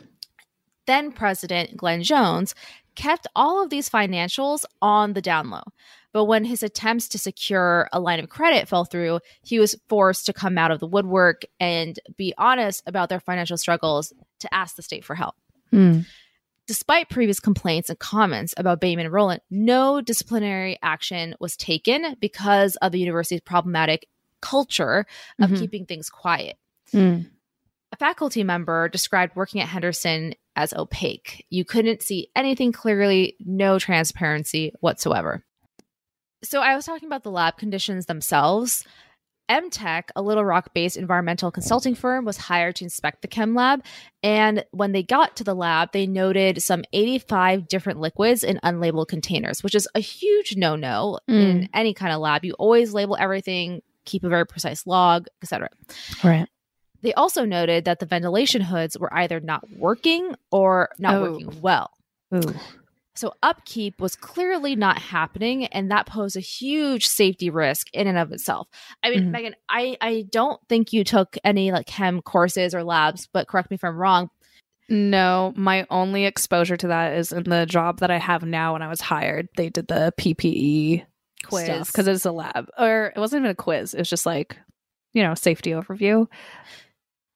[0.86, 2.54] Then President Glenn Jones
[2.94, 5.63] kept all of these financials on the down low.
[6.15, 10.25] But when his attempts to secure a line of credit fell through, he was forced
[10.28, 14.78] to come out of the woodwork and be honest about their financial struggles to ask
[14.78, 15.36] the state for help.
[15.73, 16.06] Mm.
[16.67, 22.78] Despite previous complaints and comments about Bateman and Rowland, no disciplinary action was taken because
[22.78, 24.08] of the university's problematic
[24.39, 25.06] culture
[25.41, 25.60] of mm-hmm.
[25.60, 26.58] keeping things quiet.
[26.93, 27.30] Mm.
[27.91, 31.45] A faculty member described working at Henderson as opaque.
[31.49, 35.43] You couldn't see anything clearly, no transparency whatsoever.
[36.46, 38.86] So I was talking about the lab conditions themselves.
[39.50, 43.84] MTech, a Little Rock based environmental consulting firm, was hired to inspect the chem lab.
[44.24, 49.08] And when they got to the lab, they noted some 85 different liquids in unlabeled
[49.08, 51.36] containers, which is a huge no no mm.
[51.36, 52.44] in any kind of lab.
[52.44, 55.70] You always label everything, keep a very precise log, etc.
[56.24, 56.48] Right.
[57.02, 61.22] They also noted that the ventilation hoods were either not working or not oh.
[61.22, 61.92] working well.
[62.34, 62.56] Ooh.
[63.15, 68.17] So upkeep was clearly not happening, and that posed a huge safety risk in and
[68.17, 68.67] of itself.
[69.04, 69.32] I mean, mm-hmm.
[69.32, 73.71] Megan, I I don't think you took any like chem courses or labs, but correct
[73.71, 74.30] me if I'm wrong.
[74.89, 78.73] No, my only exposure to that is in the job that I have now.
[78.73, 81.06] When I was hired, they did the PPE
[81.43, 83.93] quiz because it's a lab, or it wasn't even a quiz.
[83.93, 84.58] It was just like,
[85.13, 86.28] you know, safety overview.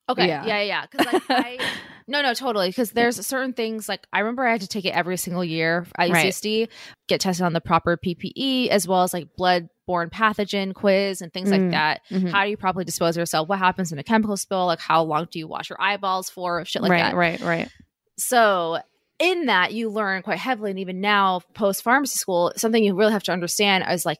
[0.09, 0.85] Okay, yeah, yeah, yeah.
[0.85, 1.59] Because like, I
[2.10, 2.69] no, no, totally.
[2.69, 5.86] Because there's certain things like I remember I had to take it every single year
[5.98, 6.26] at right.
[6.26, 6.67] UCSD,
[7.08, 11.50] get tested on the proper PPE as well as like blood-borne pathogen quiz and things
[11.50, 11.52] mm.
[11.54, 12.02] like that.
[12.10, 12.28] Mm-hmm.
[12.28, 13.48] How do you properly dispose of yourself?
[13.48, 14.65] What happens in a chemical spill?
[14.65, 16.65] Like how long do you wash your eyeballs for?
[16.65, 17.15] Shit like right, that.
[17.15, 17.69] Right, right, right.
[18.17, 18.80] So
[19.19, 23.12] in that you learn quite heavily and even now post pharmacy school something you really
[23.12, 24.19] have to understand is like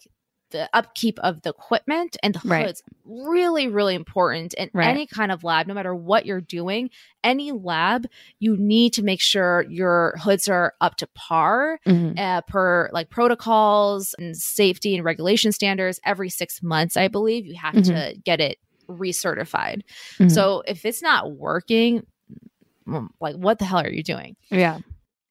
[0.52, 2.66] the upkeep of the equipment and the Right.
[2.66, 4.88] hoods really really important in Right.
[4.88, 6.90] any kind of lab no matter what you're doing
[7.24, 8.06] any lab
[8.40, 12.18] you need to make sure your hoods are up to par Mhm.
[12.20, 17.56] uh, per like protocols and safety and regulation standards every six months i believe you
[17.56, 18.58] have to get it
[18.90, 19.82] recertified
[20.18, 20.32] Mhm.
[20.32, 22.06] so if it's not working
[22.88, 24.80] mm, like what the hell are you doing yeah.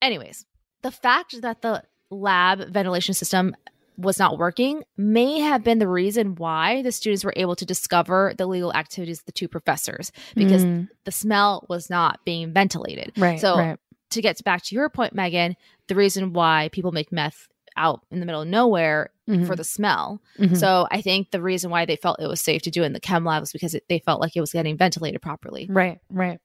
[0.02, 0.46] anyways
[0.82, 3.54] the fact that the lab ventilation system
[3.98, 8.32] was not working may have been the reason why the students were able to discover
[8.38, 10.88] the illegal activities of the two professors because Mm.
[11.04, 13.40] the smell was not being ventilated right.
[13.40, 13.78] so right.
[14.10, 15.56] to get back to your point megan
[15.88, 19.10] the reason why people make meth out in the middle of nowhere
[19.46, 20.56] for the smell Mhm.
[20.56, 22.92] so i think the reason why they felt it was safe to do it in
[22.94, 25.98] the chem lab was because it, they felt like it was getting ventilated properly right.
[26.08, 26.38] Right.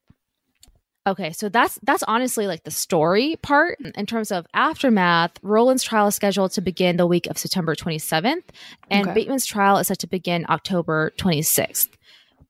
[1.05, 3.77] Okay, so that's that's honestly like the story part.
[3.95, 8.43] In terms of aftermath, Rowland's trial is scheduled to begin the week of September 27th,
[8.89, 9.13] and Okay.
[9.13, 11.89] Bateman's trial is set to begin October 26th.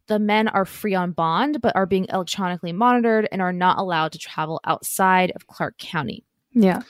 [0.08, 4.12] The men are free on bond, but are being electronically monitored and are not allowed
[4.12, 6.24] to travel outside of Clark County.
[6.52, 6.82] Yeah.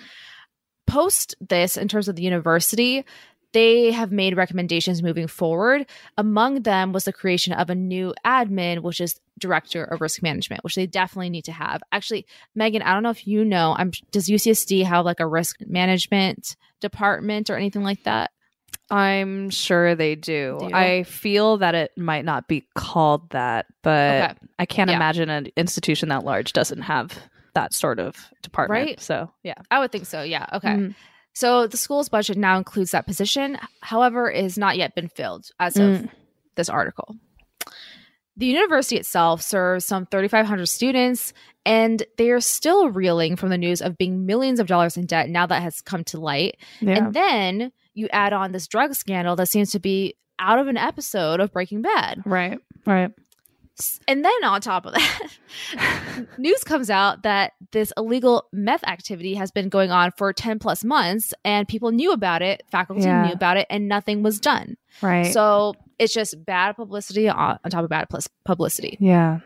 [0.86, 3.06] Post this, in terms of the university,
[3.54, 5.86] they have made recommendations moving forward.
[6.18, 10.64] Among them was the creation of a new admin, which is director of risk management,
[10.64, 11.82] which they definitely need to have.
[11.92, 15.58] Actually, Megan, I don't know if you know, I'm does UCSD have like a risk
[15.66, 18.32] management department or anything like that?
[18.92, 20.58] I'm sure they do.
[20.60, 20.70] Do?
[20.74, 24.34] I feel that it might not be called that, but Okay.
[24.60, 24.98] I can't Yeah.
[24.98, 27.18] imagine an institution that large doesn't have
[27.56, 28.86] that sort of department.
[28.88, 29.00] Right?
[29.00, 29.56] So, yeah.
[29.72, 30.22] I would think so.
[30.24, 30.46] Yeah.
[30.54, 30.70] Okay.
[30.70, 30.96] Mhm.
[31.34, 33.58] So the school's budget now includes that position.
[33.82, 36.10] However, it has not yet been filled as of Mm.
[36.56, 37.16] this article.
[38.36, 41.34] The university itself serves some 3,500 students,
[41.66, 45.30] and they are still reeling from the news of being millions of dollars in debt
[45.30, 46.58] now that has come to light.
[46.82, 46.98] Yeah.
[47.06, 50.78] And then you add on this drug scandal that seems to be out of an
[50.78, 52.24] episode of Breaking Bad.
[52.26, 52.60] right.
[52.86, 53.12] Right.
[54.08, 55.30] And then on top of that,
[56.38, 60.84] news comes out that this illegal meth activity has been going on for 10 plus
[60.84, 63.26] months and people knew about it, faculty Yeah.
[63.28, 64.78] knew about it, and nothing was done.
[65.02, 65.34] Right.
[65.34, 68.98] So it's just bad publicity on, on top of bad plus publicity.
[69.00, 69.40] Yeah.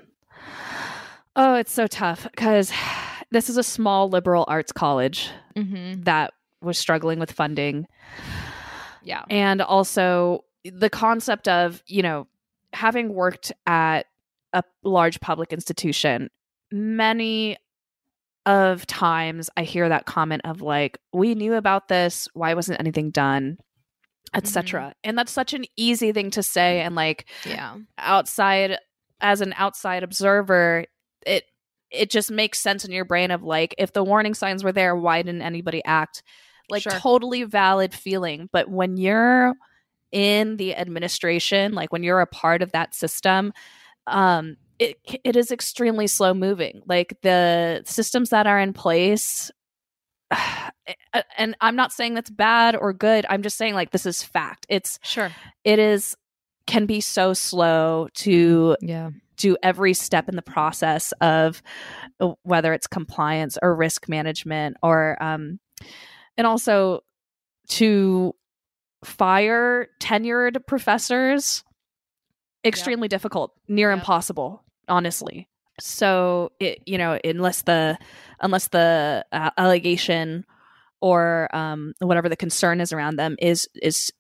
[1.36, 2.72] Oh, it's so tough because
[3.32, 6.04] this is a small liberal arts college Mm-hmm.
[6.04, 7.88] that was struggling with funding.
[9.04, 9.24] Yeah.
[9.28, 12.28] And also the concept of, you know,
[12.74, 14.06] having worked at
[14.54, 16.30] a large public institution,
[16.72, 17.58] many
[18.46, 23.10] of times I hear that comment of like, we knew about this, why wasn't anything
[23.10, 23.58] done?
[24.34, 24.94] Etc.
[25.04, 27.78] And that's such an easy thing to say and like Yeah.
[27.98, 28.78] outside
[29.22, 30.86] as an outside observer
[31.26, 31.44] it
[31.90, 34.96] it just makes sense in your brain of like if the warning signs were there
[34.96, 36.22] why didn't anybody act
[36.70, 37.00] like Sure.
[37.00, 39.54] totally valid feeling but when you're
[40.12, 43.52] in the administration like when you're a part of that system
[44.06, 49.50] um it it is extremely slow moving like the systems that are in place
[51.38, 54.66] and I'm not saying that's bad or good I'm just saying like this is fact
[54.70, 55.32] it's Sure.
[55.64, 56.16] it is
[56.66, 59.12] can be so slow to Yeah.
[59.38, 61.62] do every step in the process of
[62.20, 65.60] uh, whether it's compliance or risk management or um
[66.38, 67.02] and also
[67.70, 68.34] to
[69.06, 71.64] fire tenured professors
[72.66, 74.00] extremely difficult near Yep.
[74.00, 75.48] impossible honestly
[75.80, 77.98] so it you know unless the
[78.40, 80.46] unless the uh, allegation
[81.02, 84.12] or um whatever the concern is around them is is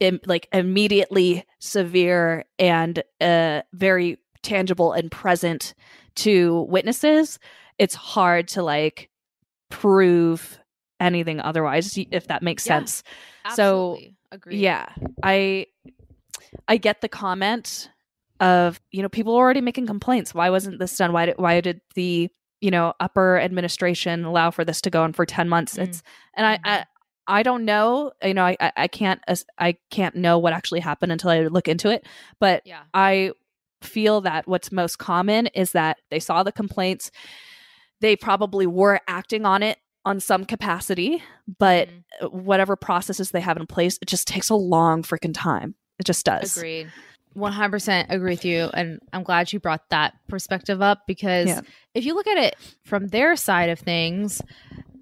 [0.00, 5.72] Im- like immediately severe and uh, very tangible and present
[6.16, 7.38] to witnesses
[7.78, 9.08] it's hard to like
[9.70, 10.58] prove
[11.00, 12.80] anything otherwise if that makes Yeah.
[12.80, 13.02] sense
[13.54, 13.98] So,
[14.32, 14.60] Agreed.
[14.60, 14.86] yeah
[15.22, 15.66] i
[16.68, 17.88] i get the comment
[18.40, 21.60] of you know people are already making complaints why wasn't this done why did why
[21.60, 22.28] did the
[22.60, 25.82] you know upper administration allow for this to go on for 10 months Mm.
[25.84, 26.02] it's
[26.34, 26.84] and I, I
[27.26, 31.12] i don't know you know i i can't as- i can't know what actually happened
[31.12, 32.06] until i look into it
[32.40, 32.82] but Yeah.
[32.94, 33.32] I
[33.82, 37.10] feel that what's most common is that they saw the complaints,
[38.00, 41.22] they probably were acting on it on some capacity,
[41.58, 41.88] but
[42.22, 42.32] Mhm.
[42.32, 45.74] whatever processes they have in place, it just takes a long freaking time.
[45.98, 46.56] It just does.
[46.56, 46.90] Agreed.
[47.36, 48.70] 100% agree with you.
[48.72, 51.60] And I'm glad you brought that perspective up because Yeah.
[51.94, 54.40] if you look at it from their side of things,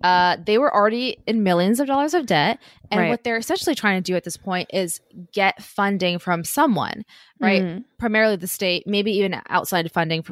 [0.02, 2.58] uh, they were already in millions of dollars of debt.
[2.90, 3.08] And Right.
[3.10, 5.00] what they're essentially trying to do at this point is
[5.32, 7.04] get funding from someone,
[7.40, 7.62] right?
[7.62, 7.84] Mhm.
[7.98, 10.24] Primarily the state, maybe even outside funding.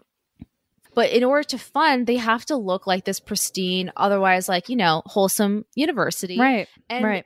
[0.95, 4.77] But in order to fund, they have to look like this pristine, otherwise, like, you
[4.77, 6.39] know, wholesome university.
[6.39, 6.69] Right.
[6.91, 7.25] And right.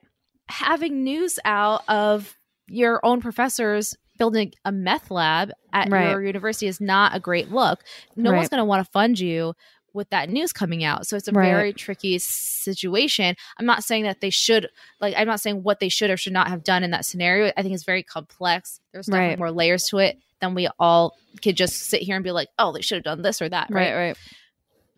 [0.48, 2.36] having news out of
[2.68, 6.10] your own professors building a meth lab at Right.
[6.10, 7.84] your university is not a great look.
[8.16, 8.36] No Right.
[8.38, 9.54] one's going to want to fund you
[9.92, 11.06] with that news coming out.
[11.06, 11.46] So it's a Right.
[11.50, 13.34] very tricky situation.
[13.58, 14.68] I'm not saying that they should
[15.00, 17.50] like I'm not saying what they should or should not have done in that scenario.
[17.56, 18.80] I think it's very complex.
[18.92, 19.38] There's definitely Right.
[19.38, 22.72] more layers to it than we all could just sit here and be like, "Oh,
[22.72, 23.92] they should have done this or that." Right?
[23.94, 24.06] Right.
[24.08, 24.16] Right.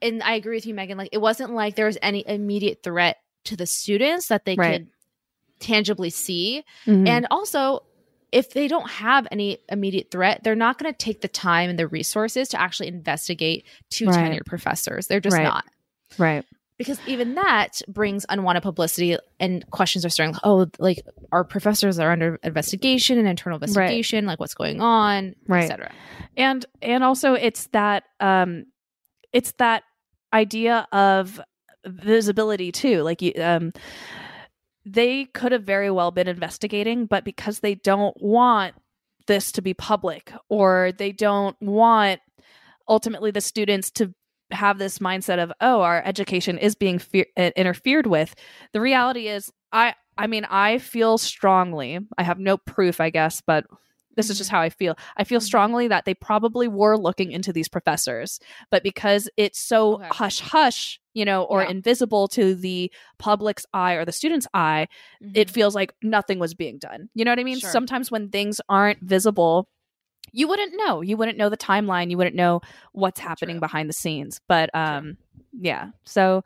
[0.02, 0.98] And I agree with you Megan.
[0.98, 4.88] Like it wasn't like there was any immediate threat to the students that they could
[5.60, 6.64] tangibly see.
[6.86, 7.08] Mhm.
[7.08, 7.82] And also,
[8.32, 11.78] if they don't have any immediate threat, they're not going to take the time and
[11.78, 14.32] the resources to actually investigate two Right.
[14.32, 15.06] tenured professors.
[15.06, 15.44] They're just Right.
[15.44, 15.64] not.
[16.18, 16.44] right.
[16.76, 21.00] Because even that brings unwanted publicity and questions are starting, oh, like
[21.32, 25.64] our professors are under investigation and internal investigation, like what's going on, Right.
[25.64, 25.90] etc.
[26.36, 28.66] and and also it's that um
[29.32, 29.82] it's that
[30.32, 31.40] idea of
[31.86, 33.72] visibility too like you um
[34.92, 38.74] they could have very well been investigating but because they don't want
[39.26, 42.20] this to be public or they don't want
[42.88, 44.12] ultimately the students to
[44.50, 48.34] have this mindset of oh our education is being fe- interfered with
[48.72, 53.42] the reality is i i mean i feel strongly i have no proof i guess
[53.46, 53.66] but
[54.18, 55.44] this is just how i feel i feel Mhm.
[55.44, 58.38] strongly that they probably were looking into these professors
[58.70, 60.08] but because it's so Okay.
[60.12, 61.70] hush hush you know or Yeah.
[61.70, 64.88] invisible to the public's eye or the student's eye
[65.34, 67.08] it feels like nothing was being done.
[67.14, 67.56] You know what I mean?
[67.56, 67.60] Mm-hmm.
[67.60, 67.70] Sure.
[67.70, 69.68] Sometimes when things aren't visible,
[70.32, 71.00] you wouldn't know.
[71.00, 72.10] You wouldn't know the timeline.
[72.10, 72.60] You wouldn't know
[72.92, 73.60] what's happening True.
[73.66, 74.40] behind the scenes.
[74.48, 75.16] But um
[75.60, 75.90] yeah.
[76.04, 76.42] So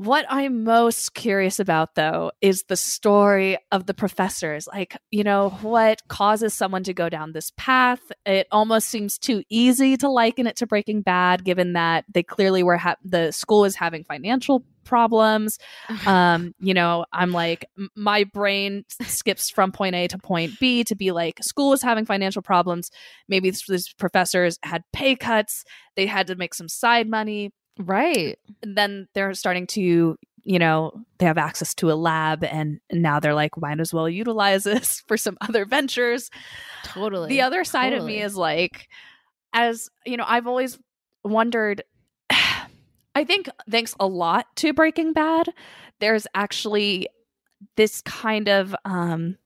[0.00, 4.66] what I'm most curious about though is the story of the professors.
[4.66, 8.00] Like, you know, what causes someone to go down this path?
[8.24, 12.62] It almost seems too easy to liken it to Breaking Bad given that they clearly
[12.62, 15.58] were ha- the school is having financial problems
[16.06, 20.96] um you know i'm like my brain skips from point a to point b to
[20.96, 22.90] be like school was having financial problems
[23.28, 25.64] maybe these professors had pay cuts
[25.96, 28.38] they had to make some side money right.
[28.62, 33.20] and then they're starting to you know they have access to a lab and, now
[33.20, 36.30] they're like might as well utilize this for some other ventures
[36.82, 37.28] Totally.
[37.28, 38.88] the other side of me is like
[39.52, 40.78] as you know i've always
[41.24, 41.82] wondered
[42.30, 45.48] i think thanks a lot to breaking bad
[46.00, 47.08] there's actually
[47.76, 49.36] this kind of um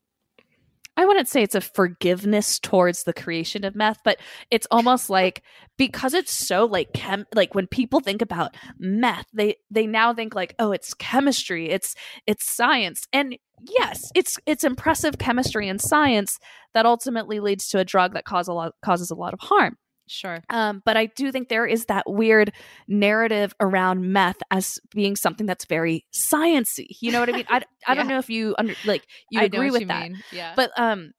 [0.96, 4.18] I wouldn't say it's a forgiveness towards the creation of meth, but
[4.50, 5.42] it's almost like
[5.76, 10.35] because it's so like chem like when people think about meth, they they now think
[10.35, 11.94] like, oh, it's chemistry, it's
[12.26, 13.07] it's science.
[13.12, 16.38] And yes, it's it's impressive chemistry and science
[16.74, 19.76] that ultimately leads to a drug that cause a lot causes a lot of harm.
[20.06, 20.42] Sure.
[20.50, 22.52] Um, but I do think there is that weird
[22.86, 26.86] narrative around meth as being something that's very sciency.
[27.00, 27.46] You know what I mean?
[27.48, 30.02] I, I don't know if you under like you I agree with you that.
[30.02, 30.22] mean.
[30.30, 30.52] Yeah.
[30.56, 31.12] But um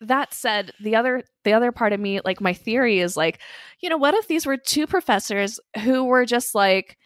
[0.00, 3.40] that said, the other the other part of me, like my theory is like,
[3.80, 6.96] you know, what if these were two professors who were just like,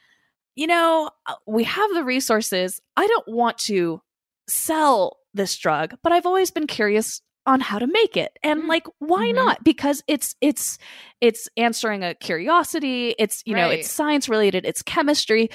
[0.56, 2.80] you know, uh, we have the resources.
[2.96, 4.02] I don't want to
[4.48, 8.38] sell this drug, but I've always been curious on how to make it.
[8.42, 8.68] And Mm.
[8.68, 9.46] like why Mhm.
[9.46, 9.64] not?
[9.64, 10.78] Because it's it's
[11.20, 15.48] it's answering a curiosity, it's you know, it's science related, it's chemistry.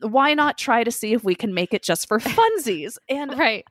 [0.00, 2.98] Why not try to see if we can make it just for funsies?
[3.08, 3.64] And right.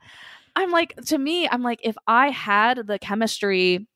[0.55, 3.87] I'm like, to me, I'm like, if I had the chemistry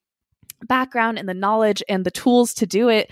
[0.67, 3.12] background and the knowledge and the tools to do it,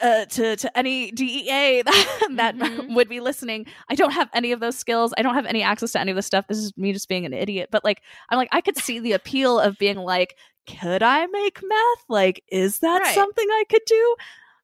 [0.00, 2.94] uh, to to any DEA that, that Mhm.
[2.94, 5.12] would be listening, I don't have any of those skills.
[5.18, 6.46] I don't have any access to any of this stuff.
[6.48, 7.68] This is me just being an idiot.
[7.70, 8.00] But like,
[8.30, 12.04] I'm like, I could see the appeal of being like, could I make meth?
[12.08, 13.14] Like, is that Right.
[13.14, 14.16] something I could do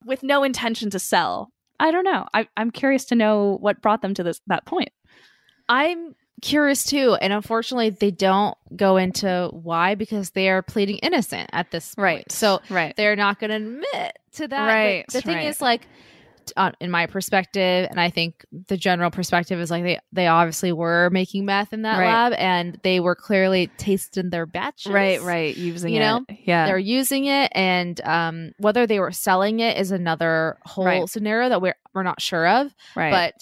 [0.04, 1.50] with no intention to sell?
[1.80, 2.26] I don't know.
[2.34, 4.90] I, I'm curious to know what brought them to this that point.
[5.68, 11.50] I'm curious too, and unfortunately, they don't go into why because they are pleading innocent
[11.52, 12.30] at this point.
[12.32, 14.50] So right, they're not going to admit to that.
[14.50, 15.46] But Right, the thing right.
[15.46, 15.86] is, like,
[16.56, 20.72] uh, in my perspective, and I think the general perspective is like they they obviously
[20.72, 22.06] were making meth in that Right.
[22.06, 24.90] lab, and they were clearly tasting their batches.
[24.90, 25.54] right, right.
[25.54, 26.24] Using You it, know?
[26.44, 31.08] yeah, They're using it, and um, whether they were selling it is another whole Right.
[31.08, 33.10] scenario that we're we're not sure of, right.
[33.10, 33.34] but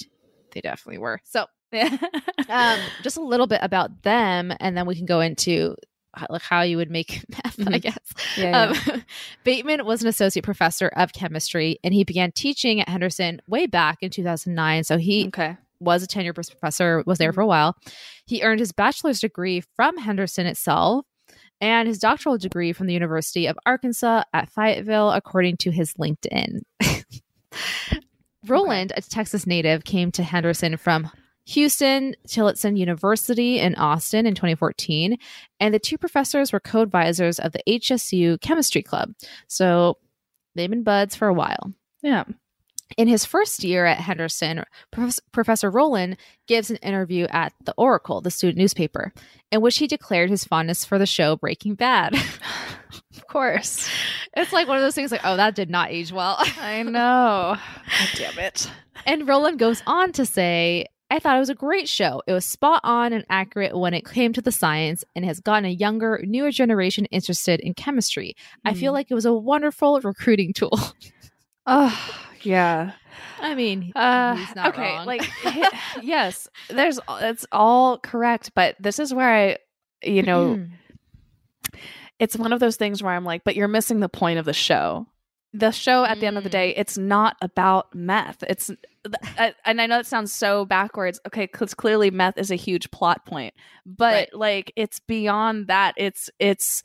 [0.52, 1.20] they definitely were.
[1.24, 1.46] So
[2.48, 5.76] um, just a little bit about them, and then we can go into
[6.30, 7.82] like how you would make meth, I Mhm.
[7.82, 7.98] guess.
[8.36, 9.02] yeah, Um,
[9.44, 13.98] Bateman was an associate professor of chemistry, and he began teaching at Henderson way back
[14.02, 14.84] in 2009.
[14.84, 15.56] So he okay.
[15.80, 17.76] was a tenured professor, was there for a while.
[18.26, 21.04] He earned his bachelor's degree from Henderson itself.
[21.60, 26.60] and his doctoral degree from the University of Arkansas at Fayetteville, according to his LinkedIn.
[28.46, 31.10] Rowland, a Texas native, came to Henderson from
[31.48, 35.16] Huston Tillotson University in Austin in 2014,
[35.60, 39.12] and the two professors were co-advisors of the HSU Chemistry Club.
[39.46, 39.98] So
[40.54, 41.72] they've been buds for a while.
[42.02, 42.24] Yeah.
[42.96, 46.16] In his first year at Henderson, Prof- Professor Rowland
[46.46, 49.12] gives an interview at The Oracle, the student newspaper,
[49.50, 52.14] in which he declared his fondness for the show Breaking Bad.
[53.16, 53.90] of course.
[54.36, 56.36] It's like one of those things like, oh, that did not age well.
[56.38, 57.56] I know.
[57.98, 58.70] God damn it.
[59.04, 62.22] And Rowland goes on to say, I thought it was a great show.
[62.26, 65.64] It was spot on and accurate when it came to the science and has gotten
[65.64, 68.34] a younger, newer generation interested in chemistry.
[68.38, 68.70] Mm.
[68.70, 68.94] I feel mm-hmm.
[68.94, 70.78] like it was a wonderful recruiting tool.
[71.68, 72.92] Oh, yeah.
[73.40, 75.04] I mean, uh, okay, wrong.
[75.04, 75.28] like
[76.00, 79.56] yes, there's it's all correct, but this is where I,
[80.08, 80.64] you know,
[82.20, 84.52] it's one of those things where I'm like, but you're missing the point of the
[84.52, 85.08] show.
[85.58, 86.80] The show at the end of the day, mm.
[86.80, 88.42] it's not about meth.
[88.48, 88.70] It's
[89.64, 91.20] and I know it sounds so backwards.
[91.26, 93.54] Okay, because clearly meth is a huge plot point,
[93.84, 94.34] but right.
[94.34, 95.94] like it's beyond that.
[95.96, 96.82] It's it's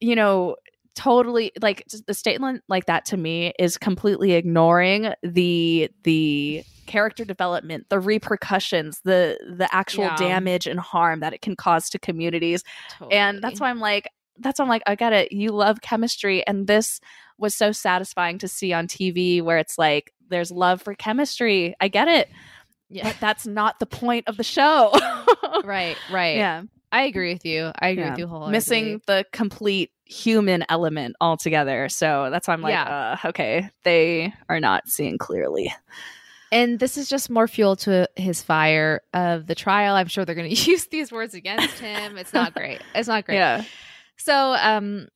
[0.00, 0.56] you know
[0.94, 7.86] totally like the statement like that to me is completely ignoring the the character development
[7.88, 10.16] the repercussions the the actual yeah.
[10.16, 13.12] damage and harm that it can cause to communities totally.
[13.16, 14.08] and that's why i'm like
[14.38, 17.00] that's why i'm like i get it you love chemistry and this
[17.38, 21.88] was so satisfying to see on tv where it's like there's love for chemistry i
[21.88, 22.28] get it
[22.88, 23.04] yeah.
[23.04, 24.92] but that's not the point of the show
[25.64, 26.62] right right yeah
[26.92, 27.70] I agree with you.
[27.78, 28.10] I agree yeah.
[28.10, 28.52] with you wholeheartedly.
[28.52, 31.88] Missing the complete human element altogether.
[31.88, 33.16] So that's why I'm like, yeah.
[33.24, 35.72] uh, okay, they are not seeing clearly.
[36.52, 39.94] And this is just more fuel to his fire of the trial.
[39.94, 42.18] I'm sure they're going to use these words against him.
[42.18, 42.80] It's not great.
[42.94, 43.36] It's not great.
[43.36, 43.64] Yeah.
[44.20, 45.08] So, um,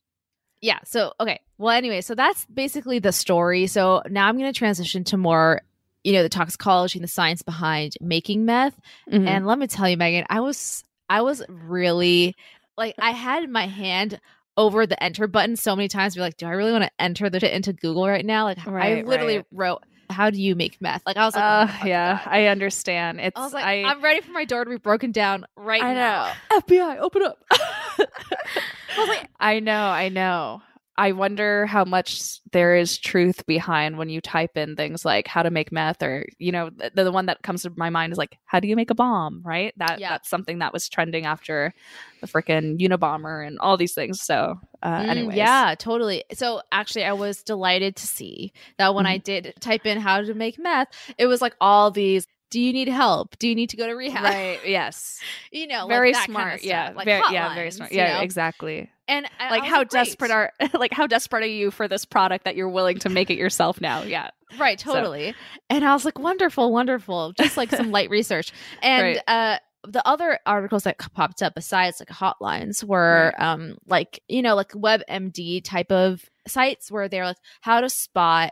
[0.61, 0.79] yeah.
[0.85, 1.39] So, okay.
[1.57, 3.67] Well, anyway, so that's basically the story.
[3.67, 5.61] So now I'm going to transition to more,
[6.03, 8.79] you know, the toxicology and the science behind making meth.
[9.09, 9.27] Mm-hmm.
[9.27, 12.35] And let me tell you, Megan, I was, I was really
[12.77, 14.19] like, I had my hand
[14.57, 16.15] over the enter button so many times.
[16.15, 18.45] Be like, do I really want to enter the shit into Google right now?
[18.45, 19.45] Like, right, I literally right.
[19.51, 22.33] wrote, "How do you make meth?" Like, I was like, uh, oh yeah, God.
[22.33, 23.19] I understand.
[23.19, 25.83] It's, I was like, I, am ready for my door to be broken down right
[25.83, 26.33] I now.
[26.51, 26.59] Know.
[26.59, 27.43] FBI, open up.
[27.99, 30.61] I like, I know, I know.
[30.97, 35.43] I wonder how much there is truth behind when you type in things like how
[35.43, 38.17] to make meth or you know the, the one that comes to my mind is
[38.17, 40.09] like how do you make a bomb right that yeah.
[40.09, 41.73] that's something that was trending after
[42.21, 47.03] the freaking Unabomber and all these things so uh mm, anyways yeah totally so actually
[47.03, 49.13] I was delighted to see that when mm-hmm.
[49.13, 50.87] I did type in how to make meth
[51.17, 53.37] it was like all these do you need help?
[53.37, 54.23] Do you need to go to rehab?
[54.23, 54.59] Right.
[54.65, 55.19] Yes.
[55.51, 56.47] you know, very like smart.
[56.47, 56.93] Kind of yeah.
[56.95, 57.53] like very, yeah.
[57.53, 57.91] Very smart.
[57.91, 58.17] Yeah.
[58.17, 58.23] Know?
[58.23, 58.89] Exactly.
[59.07, 62.69] And like how desperate are like how desperate are you for this product that you're
[62.69, 64.03] willing to make it yourself now?
[64.03, 64.29] Yeah.
[64.57, 64.77] Right.
[64.77, 65.31] Totally.
[65.31, 65.37] So.
[65.69, 67.33] And I was like, wonderful, wonderful.
[67.33, 68.51] Just like some light research.
[68.81, 69.21] And right.
[69.27, 73.53] uh the other articles that popped up besides like hotlines were right.
[73.53, 78.51] um like you know like WebMD type of sites where they're like how to spot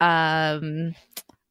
[0.00, 0.94] um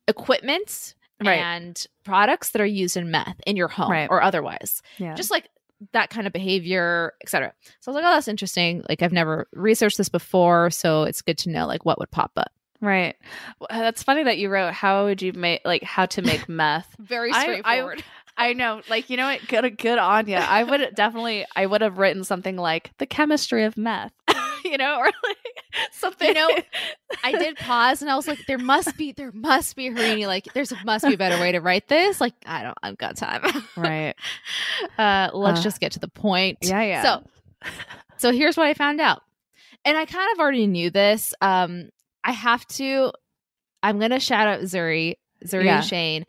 [0.07, 0.95] equipment
[1.27, 1.39] right.
[1.39, 4.07] and products that are used in meth in your home right.
[4.09, 4.81] or otherwise.
[4.97, 5.15] Yeah.
[5.15, 5.49] Just like
[5.93, 7.53] that kind of behavior, etc.
[7.79, 8.83] So I was like, oh, that's interesting.
[8.87, 12.31] Like I've never researched this before, so it's good to know like what would pop
[12.37, 12.51] up.
[12.81, 13.15] Right.
[13.59, 16.47] Well, uh, that's funny that you wrote how would you make like how to make
[16.49, 16.95] meth.
[16.99, 18.03] Very straightforward.
[18.37, 18.81] I, I, I, know.
[18.89, 19.45] Like, you know what?
[19.47, 20.35] Good good on you.
[20.35, 24.13] I would definitely I would have written something like the chemistry of meth.
[24.65, 25.37] you know, or like
[25.91, 26.27] something.
[26.27, 26.49] You know,
[27.23, 30.53] I did pause and I was like, there must be, there must be, Harini, like,
[30.53, 32.21] there's must be a better way to write this.
[32.21, 33.43] Like, I don't, I've got time.
[33.77, 34.15] right.
[34.97, 36.59] Uh, let's uh, just get to the point.
[36.61, 37.01] Yeah, yeah.
[37.01, 37.23] So,
[38.17, 39.21] so here's what I found out.
[39.85, 41.33] And I kind of already knew this.
[41.41, 41.89] Um,
[42.23, 43.11] I have to,
[43.81, 45.77] I'm going to shout out Zuri, Zuri yeah.
[45.77, 46.25] and Shane.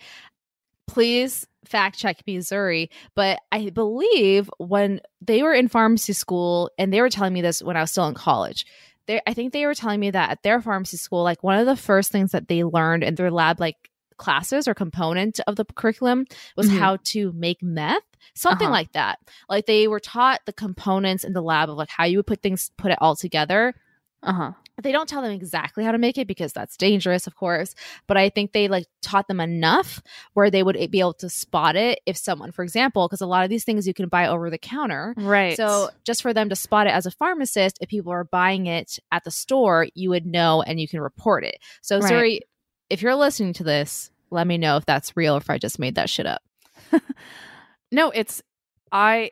[0.87, 7.01] Please fact check Missouri, but I believe when they were in pharmacy school, and they
[7.01, 8.67] were telling me this when I was still in college,
[9.07, 11.67] they, I think they were telling me that at their pharmacy school, like one of
[11.67, 13.91] the first things that they learned in their lab, like
[14.21, 16.79] classes or component of the curriculum was mm-hmm.
[16.79, 18.03] how to make meth
[18.35, 18.73] something uh-huh.
[18.73, 22.19] like that like they were taught the components in the lab of like how you
[22.19, 23.75] would put things put it all together
[24.23, 24.53] uh-huh
[24.83, 27.75] they don't tell them exactly how to make it because that's dangerous of course.
[28.07, 30.03] But i think they like taught them enough
[30.35, 33.27] where they would eh, be able to spot it if someone for example because a
[33.27, 35.15] lot of these things you can buy over the counter.
[35.17, 35.57] Right.
[35.57, 38.99] So just for them to spot it as a pharmacist if people are buying it
[39.13, 41.59] at the store you would know and you can report it.
[41.83, 42.09] So right.
[42.09, 42.41] sorry
[42.89, 45.79] if you're listening to this let me know if that's real or if i just
[45.79, 46.43] made that shit up.
[47.93, 48.43] No it's
[48.93, 49.31] i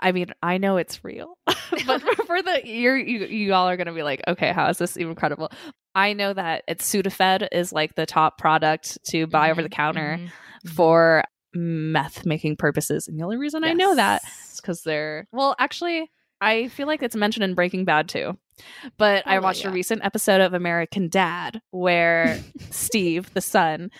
[0.00, 3.92] I mean, I know it's real, but for the you're, you you all are gonna
[3.94, 5.50] be like, okay, how is this even credible?
[5.94, 10.18] I know that it's Sudafed is like the top product to buy over the counter
[10.20, 10.30] Mhm.
[10.74, 11.24] for
[11.54, 14.22] meth making purposes, and the only reason I know that
[14.52, 18.36] is because they're well, actually, I feel like it's mentioned in Breaking Bad too.
[18.96, 22.38] But I Probably, watched a recent episode of American Dad where
[22.70, 23.90] Steve, the son,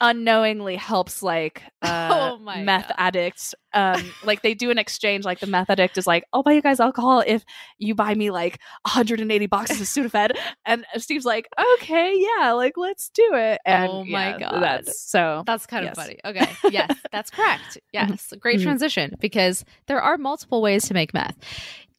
[0.00, 2.94] unknowingly helps like uh Oh meth God.
[2.98, 6.52] addicts um like they do an exchange like the meth addict is like i'll buy
[6.52, 7.44] you guys alcohol if
[7.78, 10.36] you buy me like 180 boxes of sudafed
[10.66, 14.60] and steve's like okay yeah like let's do it and Oh my yeah, God.
[14.62, 15.92] that's so That's kind Yes.
[15.98, 16.18] of funny.
[16.24, 16.56] Okay.
[16.70, 17.78] Yes, that's correct.
[17.92, 18.32] Yes.
[18.40, 18.62] Great Mhm.
[18.64, 21.36] transition because there are multiple ways to make meth.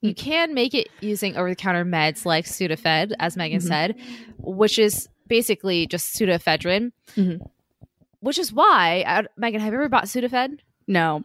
[0.02, 3.68] You can make it using over the counter meds like Sudafed, as Megan Mhm.
[3.68, 3.96] said,
[4.40, 7.40] which is basically just pseudoephedrine, Mhm.
[8.22, 10.60] Which is why, uh, Megan, have you ever bought Sudafed?
[10.88, 11.24] no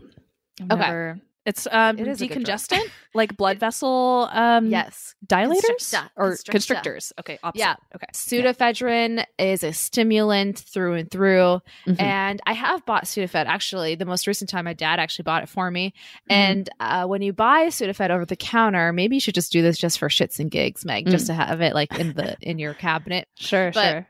[0.61, 0.81] I've Okay.
[0.81, 2.59] never- it's um It is a good drug.
[2.59, 5.15] decongestant like blood vessel um Yes.
[5.25, 6.11] dilators Constrictor.
[6.17, 6.53] or Constrictor.
[6.53, 7.61] constrictors okay opposite.
[7.61, 7.75] Yeah.
[7.95, 11.61] okay Pseudoephedrine is a stimulant through and through.
[11.87, 12.01] Mhm.
[12.01, 13.95] And I have bought Sudafed actually.
[13.95, 15.95] The most recent time, my dad actually bought it for me.
[16.29, 16.35] Mhm.
[16.35, 19.79] And uh, when you buy Sudafed over the counter, maybe you should just do this
[19.79, 22.75] just for shits and gigs, Meg, just to have it like in the in your
[22.75, 24.07] cabinet sure but- sure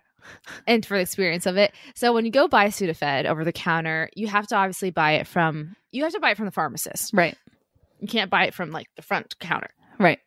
[0.66, 1.72] and for the experience of it.
[1.94, 5.26] So when you go buy Sudafed over the counter, you have to obviously buy it
[5.26, 7.12] from you have to buy it from the pharmacist.
[7.14, 7.36] right
[8.00, 9.70] You can't buy it from like the front counter.
[9.98, 10.18] right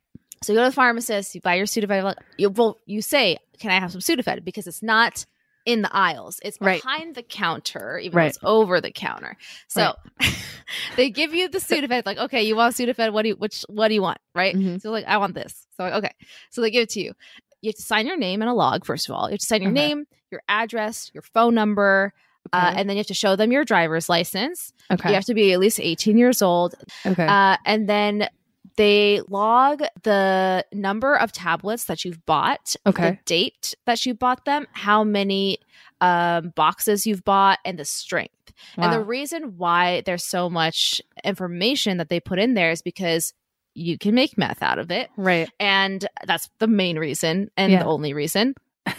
[0.43, 2.03] So you go to the pharmacist, you buy your Sudafed.
[2.03, 5.25] like, You, well, you say, "Can I have some Sudafed?" Because it's not
[5.65, 6.81] in the aisles; it's Right.
[6.81, 8.23] behind the counter, even Right.
[8.23, 9.35] though it's over the counter.
[9.67, 9.93] So
[10.95, 12.05] they give you the Sudafed.
[12.05, 13.11] Like, okay, you want Sudafed?
[13.11, 14.19] What do you which What do you want?
[14.33, 14.55] Right?
[14.55, 14.81] Mhm.
[14.81, 15.67] So like, I want this.
[15.75, 16.13] So like, okay,
[16.49, 17.13] so they give it to you.
[17.61, 19.27] You have to sign your name in a log first of all.
[19.27, 19.87] You have to sign your Okay.
[19.87, 22.13] name, your address, your phone number,
[22.53, 24.71] uh, and then you have to show them your driver's license.
[24.91, 28.29] okay You have to be at least eighteen years old, okay uh, and then
[28.77, 33.11] they log the number of tablets that you've bought, Okay.
[33.11, 35.57] the date that you bought them, how many
[35.99, 38.33] um, boxes you've bought, and the strength.
[38.77, 43.33] And the reason why there's so much information that they put in there is because
[43.79, 45.09] you can make meth out of it.
[45.17, 47.79] right And that's the main reason and Yeah.
[47.79, 48.55] the only reason.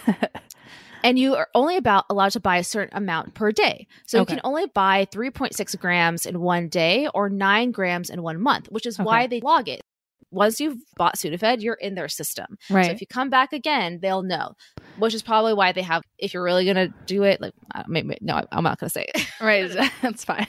[1.03, 3.87] and you are only about allowed to buy a certain amount per day.
[4.07, 4.35] So Okay.
[4.35, 8.67] you can only buy 3.6 grams in one day or nine grams in one month,
[8.71, 9.81] which is why they log it.
[10.31, 12.47] Once you've bought Sudafed, you're in their system.
[12.71, 14.53] right So if you come back again, they'll know,
[14.97, 17.53] which is probably why they have, if you're really going to do it, like,
[17.89, 19.27] maybe, no, I'm not going to say it.
[19.41, 19.71] right
[20.03, 20.47] that's fine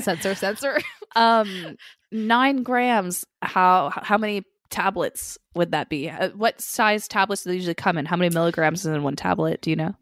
[0.00, 0.78] censor, censor.
[1.16, 1.76] um
[2.14, 7.56] nine grams how how many tablets would that be Uh, what size tablets do they
[7.56, 9.94] usually come in how many milligrams is in one tablet do you know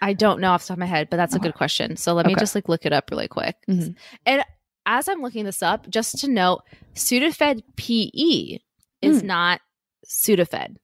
[0.00, 1.96] I don't know off the top of my head, but that's a good question.
[1.96, 2.38] So let me Okay.
[2.40, 3.56] just like look it up really quick.
[3.68, 3.96] Mhm.
[4.24, 4.44] And
[4.86, 6.62] as I'm looking this up, just to note,
[6.94, 8.58] Sudafed PE
[9.02, 9.26] is Mm.
[9.26, 9.60] not
[10.06, 10.76] Sudafed,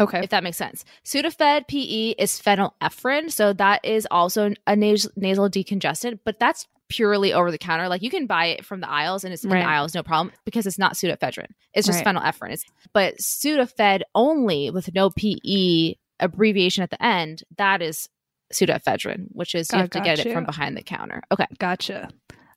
[0.00, 0.84] okay if that makes sense.
[1.04, 7.32] Sudafed PE is phenylephrine, so that is also a nas- nasal decongestant, but that's purely
[7.32, 7.88] over the counter.
[7.88, 10.32] Like you can buy it from the aisles and it's in the aisles, no problem,
[10.44, 11.50] because it's not pseudoephedrine.
[11.74, 12.14] It's just Right.
[12.16, 12.52] phenylephrine.
[12.52, 18.08] It's, but Sudafed only with no PE abbreviation at the end, that is
[18.52, 21.22] pseudoephedrine, which is you I have to get got it from behind the counter.
[21.32, 21.46] Okay.
[21.58, 22.08] gotcha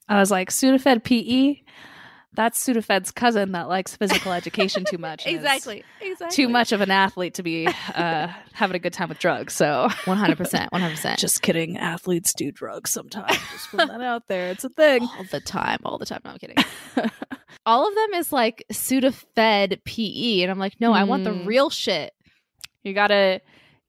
[0.08, 1.56] i was like sudafed pe
[2.34, 5.82] that's sudafed's cousin that likes physical education too much and is Exactly.
[6.30, 9.88] too much of an athlete to be uh having a good time with drugs so
[10.04, 10.68] 100%.
[10.70, 11.18] 100%.
[11.18, 15.24] just kidding athletes do drugs sometimes just put that out there it's a thing all
[15.30, 15.78] the time.
[15.84, 16.20] All the time.
[16.24, 16.56] No, I'm kidding.
[17.66, 20.42] all of them is like Sudafed PE.
[20.42, 21.46] And I'm like, no, I want the Mm.
[21.46, 22.12] real shit.
[22.82, 23.40] You gotta,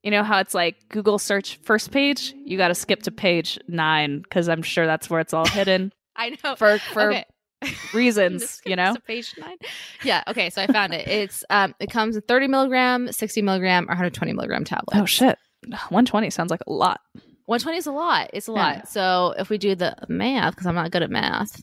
[0.04, 2.34] you know how it's like Google search first page.
[2.46, 6.30] You gotta skip to page nine because I'm sure that's where it's all hidden I
[6.44, 6.56] know.
[6.56, 7.26] for for okay.
[7.94, 8.62] reasons.
[8.66, 9.58] You know, to page nine.
[10.04, 10.24] Yeah.
[10.28, 10.50] Okay.
[10.50, 11.08] So I found it.
[11.08, 15.00] It's um, it comes in 30 milligram, 60 milligram, or 120 milligram tablets.
[15.00, 15.38] oh shit,
[15.68, 17.02] 120 sounds like a lot.
[17.46, 18.30] 120 is a lot.
[18.34, 18.58] It's a Yeah.
[18.76, 18.88] lot.
[18.88, 21.62] So if we do the math, because I'm not good at math,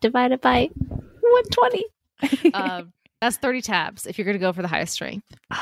[0.00, 0.70] divided by
[1.20, 1.84] 120,
[2.54, 4.06] um, that's 30 tabs.
[4.06, 5.26] If you're gonna go for the highest strength.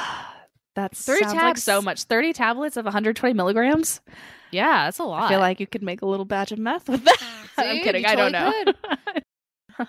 [0.77, 1.63] That's 30 sounds like tabs.
[1.63, 2.03] so much.
[2.03, 4.01] 30 tablets of 120 milligrams.
[4.51, 5.23] Yeah, that's a lot.
[5.23, 7.17] I feel like you could make a little batch of meth with that.
[7.57, 8.03] I'm kidding.
[8.03, 8.53] you I don't know.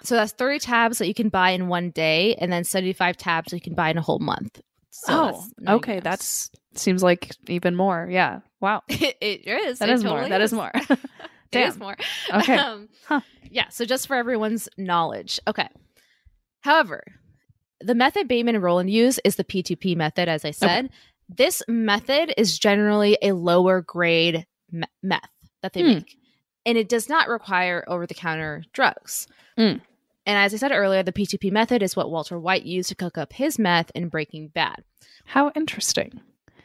[0.04, 3.52] So that's 30 tabs that you can buy in one day, and then 75 tabs
[3.52, 4.62] that you can buy in a whole month.
[4.90, 6.00] So oh, that's okay.
[6.00, 8.08] That's seems like even more.
[8.10, 8.40] Yeah.
[8.62, 8.84] Wow.
[8.90, 9.80] it, it is.
[9.80, 10.14] That it is more.
[10.14, 10.72] totally That is more.
[11.52, 11.70] It Damn.
[11.70, 11.96] is more.
[12.34, 12.56] Okay.
[12.58, 13.22] Um, Huh.
[13.50, 13.70] Yeah.
[13.70, 15.40] So just for everyone's knowledge.
[15.48, 15.70] Okay.
[16.62, 17.04] However,
[17.80, 20.90] the method Bateman and Rowland use is the P2P method, as I said.
[21.30, 25.30] This method is generally a lower grade me- meth
[25.62, 25.88] that they Hmm.
[25.96, 26.18] make,
[26.66, 29.28] and it does not require over the counter drugs.
[29.58, 29.78] Hmm.
[30.28, 33.18] And as I said earlier, the P2P method is what Walter White used to cook
[33.18, 34.84] up his meth in Breaking Bad.
[35.26, 36.22] How interesting.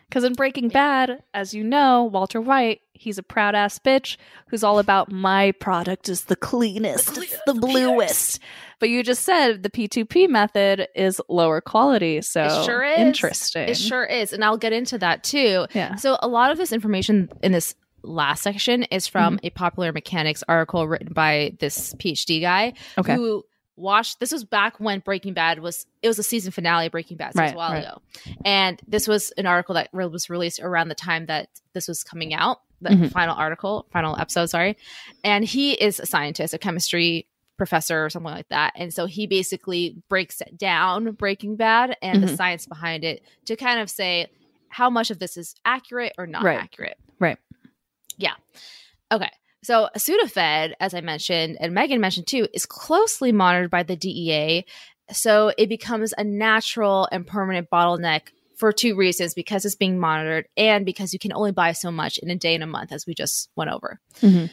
[0.09, 4.17] Because in Breaking Bad, as you know, Walter White, he's a proud ass bitch
[4.49, 8.41] who's all about my product is the cleanest, the, the bluest.
[8.81, 12.23] But you just said the P2P method is lower quality.
[12.23, 12.99] So it sure is.
[12.99, 13.69] interesting.
[13.69, 14.33] It sure is.
[14.33, 15.67] And I'll get into that too.
[15.75, 15.95] Yeah.
[15.95, 19.47] So a lot of this information in this last section is from mm-hmm.
[19.47, 23.15] a popular mechanics article written by this PhD guy okay.
[23.15, 23.45] who
[23.77, 27.17] watched this was back when Breaking Bad was it was a season finale of Breaking
[27.17, 27.85] Bad so right, was a while right.
[27.85, 28.03] ago.
[28.45, 32.35] And this was an article that was released around the time that this was coming
[32.35, 33.07] out, the mm-hmm.
[33.07, 34.77] final article, final episode, sorry.
[35.25, 37.27] And he is a scientist, a chemistry
[37.57, 38.73] professor or something like that.
[38.77, 42.31] And so he basically breaks it down Breaking Bad and mm-hmm.
[42.31, 44.29] the science behind it to kind of say
[44.69, 46.59] how much of this is accurate or not right.
[46.59, 46.97] accurate.
[48.21, 48.35] Yeah.
[49.11, 49.31] Okay.
[49.63, 54.65] So Sudafed, as I mentioned, and Megan mentioned too, is closely monitored by the DEA.
[55.13, 60.47] So it becomes a natural and permanent bottleneck for two reasons because it's being monitored
[60.57, 63.07] and because you can only buy so much in a day and a month, as
[63.07, 63.99] we just went over.
[64.21, 64.47] Mm-hmm.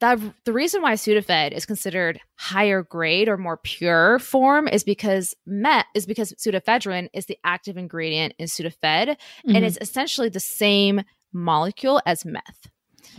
[0.00, 5.34] That, the reason why Sudafed is considered higher grade or more pure form is because
[5.46, 9.54] met is because pseudoephedrine is the active ingredient in Sudafed, mm-hmm.
[9.54, 11.02] and it's essentially the same
[11.32, 12.68] molecule as meth.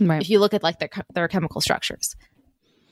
[0.00, 0.20] Right.
[0.20, 2.16] If you look at like their their chemical structures,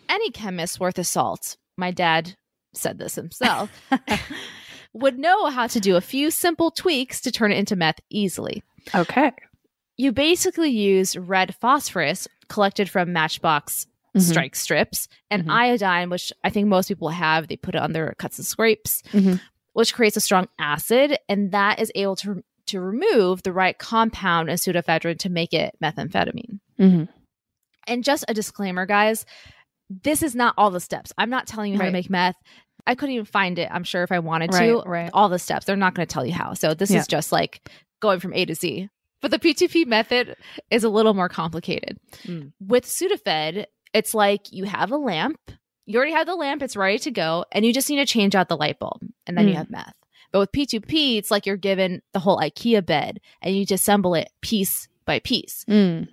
[0.09, 2.37] any chemist worth of salt, my dad
[2.73, 3.71] said this himself,
[4.93, 8.63] would know how to do a few simple tweaks to turn it into meth easily.
[8.95, 9.33] Okay.
[9.97, 13.87] You basically use red phosphorus collected from matchbox
[14.17, 14.21] mm-hmm.
[14.21, 15.51] strike strips and mm-hmm.
[15.51, 17.49] iodine, which I think most people have.
[17.49, 19.37] They put it on their cuts and scrapes, mm-hmm.
[19.73, 24.49] which creates a strong acid, and that is able to to remove the right compound
[24.49, 26.61] in pseudoephedrine to make it methamphetamine.
[26.79, 27.05] Mm-hmm.
[27.87, 29.25] And just a disclaimer, guys,
[29.89, 31.13] this is not all the steps.
[31.17, 32.37] I'm not telling you how to make meth.
[32.87, 34.59] I couldn't even find it, I'm sure, if I wanted to.
[34.59, 35.11] Right, right.
[35.13, 35.67] All the steps.
[35.67, 36.55] They're not going to tell you how.
[36.55, 36.99] So this yeah.
[36.99, 37.69] is just like
[38.01, 38.89] going from A to Z.
[39.23, 40.37] But the P2P method
[40.71, 41.99] is a little more complicated.
[42.25, 42.53] Mm.
[42.61, 45.41] With Sudafed, it's like you have a lamp.
[45.87, 48.35] You already have the lamp, it's ready to go, and you just need to change
[48.35, 49.51] out the light bulb, and then mm.
[49.51, 49.95] you have meth.
[50.33, 54.31] But with P2P, it's like you're given the whole IKEA bed and you disassemble it
[54.41, 55.65] piece by piece.
[55.69, 56.09] Mm.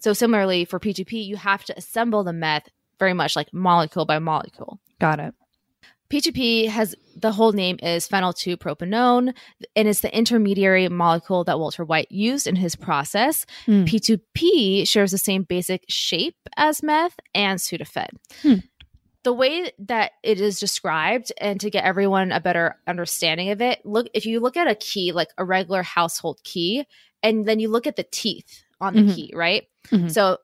[0.00, 4.18] So similarly for P2P, you have to assemble the meth very much like molecule by
[4.18, 4.80] molecule.
[4.98, 5.34] Got it.
[6.10, 9.32] P2P has the whole name is phenyl 2 propanone
[9.74, 13.46] and it's the intermediary molecule that Walter White used in his process.
[13.66, 13.88] Mm.
[13.88, 18.10] P2P shares the same basic shape as meth and Sudafed.
[18.42, 18.56] Hmm
[19.24, 23.84] the way that it is described and to get everyone a better understanding of it
[23.84, 26.86] look if you look at a key like a regular household key
[27.22, 29.12] and then you look at the teeth on the mm-hmm.
[29.12, 30.08] key right mm-hmm.
[30.08, 30.38] so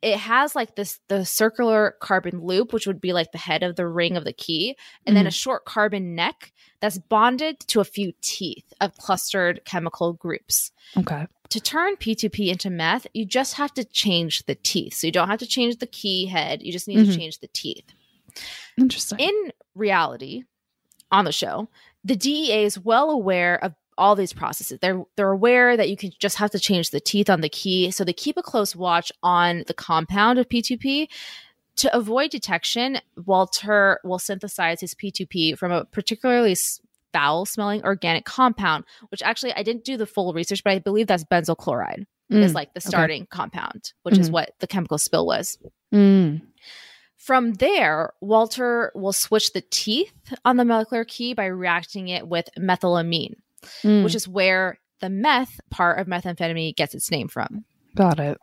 [0.00, 3.76] it has like this the circular carbon loop which would be like the head of
[3.76, 5.14] the ring of the key and mm-hmm.
[5.14, 5.34] then a mm-hmm.
[5.34, 11.60] short carbon neck that's bonded to a few teeth of clustered chemical groups okay to
[11.60, 14.94] turn P2P into meth, you just have to change the teeth.
[14.94, 17.16] So you don't have to change the key head, you just need to mm-hmm.
[17.16, 17.84] change the teeth.
[18.78, 19.18] Interesting.
[19.18, 20.44] In reality,
[21.10, 21.68] on the show,
[22.04, 24.78] the DEA is well aware of all these processes.
[24.80, 27.90] They're they're aware that you can just have to change the teeth on the key,
[27.90, 31.08] so they keep a close watch on the compound of P2P.
[31.76, 36.56] To avoid detection, Walter will synthesize his P2P from a particularly
[37.12, 41.06] foul smelling organic compound, which actually I didn't do the full research, but I believe
[41.06, 43.28] that's benzyl chloride mm, is like the starting okay.
[43.30, 44.22] compound, which mm-hmm.
[44.22, 45.58] is what the chemical spill was.
[45.92, 46.42] Mm.
[47.24, 50.12] From there, Walter will switch the teeth
[50.44, 53.36] on the molecular key by reacting it with methylamine,
[53.82, 54.04] mm.
[54.04, 57.64] which is where the meth part of methamphetamine gets its name from.
[57.94, 58.36] Got it.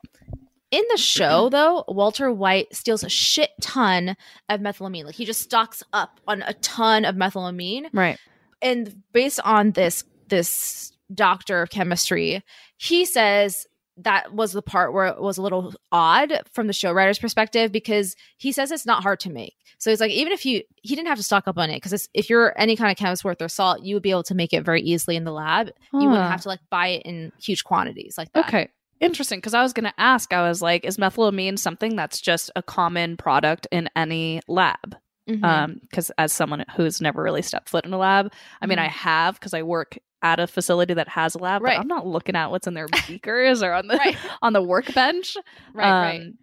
[0.72, 4.16] In the show, though, Walter White steals a shit ton
[4.50, 5.06] of methylamine.
[5.06, 7.86] Like he just stocks up on a ton of methylamine.
[7.94, 8.18] Right.
[8.64, 12.44] And based on this this doctor of chemistry,
[12.78, 13.68] he says
[13.98, 17.72] that was the part where it was a little odd from the show writer's perspective
[17.72, 19.56] because he says it's not hard to make.
[19.78, 22.08] So he's like, even if you, he didn't have to stock up on it because
[22.14, 24.54] if you're any kind of chemist worth their salt, you would be able to make
[24.54, 25.72] it very easily in the lab.
[25.92, 26.00] Huh.
[26.00, 28.48] You wouldn't have to like buy it in huge quantities like that.
[28.48, 28.70] Okay.
[29.00, 29.39] Interesting.
[29.39, 32.62] Because I was going to ask, I was like, is methylamine something that's just a
[32.62, 34.96] common product in any lab?
[35.36, 36.12] Because mm-hmm.
[36.12, 38.86] um, as someone who's never really stepped foot in a lab, I mean, mm-hmm.
[38.86, 41.76] I have because I work at a facility that has a lab, right.
[41.76, 44.18] but I'm not looking at what's in their beakers or on the right.
[44.42, 45.36] on the workbench.
[45.74, 46.34] Right, um, right.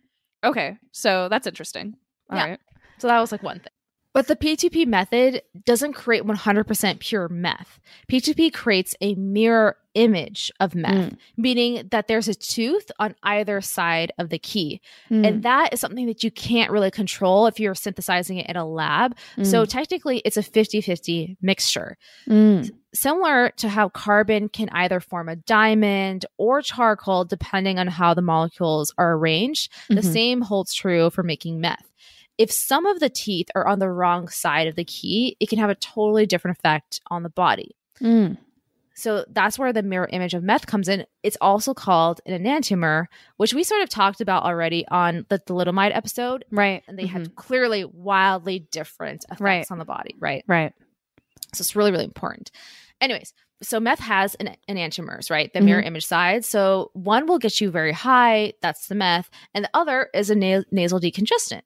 [0.45, 1.95] Okay, so that's interesting.
[2.31, 2.51] All yeah.
[2.51, 2.61] right.
[2.99, 3.73] So that was like one thing.
[4.19, 7.79] But the P2P method doesn't create 100% pure meth.
[8.11, 11.17] P2P creates a mirror image of meth, mm.
[11.37, 14.81] meaning that there's a tooth on either side of the key.
[15.09, 15.25] Mm.
[15.25, 18.69] And that is something that you can't really control if you're synthesizing it in a
[18.69, 19.15] lab.
[19.37, 19.47] Mm.
[19.47, 21.97] So technically, it's a 50 50 mixture.
[22.29, 22.73] Mm.
[22.93, 28.23] Similar to how carbon can either form a diamond or charcoal, depending on how the
[28.23, 29.95] molecules are arranged, mm-hmm.
[29.95, 31.89] the same holds true for making meth
[32.39, 35.59] if some of the teeth are on the wrong side of the key, it can
[35.59, 37.77] have a totally different effect on the body.
[38.01, 38.39] Mm.
[38.95, 41.07] So that's where the mirror image of meth comes in.
[41.23, 45.95] It's also called an enantiomer, which we sort of talked about already on the thalidomide
[45.95, 46.45] episode.
[46.51, 46.83] Right.
[46.89, 47.19] And they mm-hmm.
[47.19, 49.71] had clearly wildly different effects right.
[49.71, 50.17] on the body.
[50.19, 50.45] Right.
[50.49, 50.73] Right.
[51.55, 52.51] So it's really, really important.
[53.01, 53.33] Anyways,
[53.63, 55.53] so meth has an enantiomers, right?
[55.53, 55.89] The mirror mm-hmm.
[55.89, 56.45] image side.
[56.45, 60.35] So one will get you very high, that's the meth, and the other is a
[60.35, 61.63] na- nasal decongestant.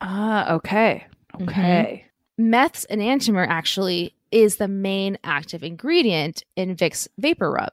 [0.00, 1.06] Ah, okay.
[1.34, 1.48] Mm-hmm.
[1.48, 2.04] Okay.
[2.38, 2.50] Mm-hmm.
[2.50, 7.72] Meth's enantiomer actually is the main active ingredient in Vicks Vapor Rub.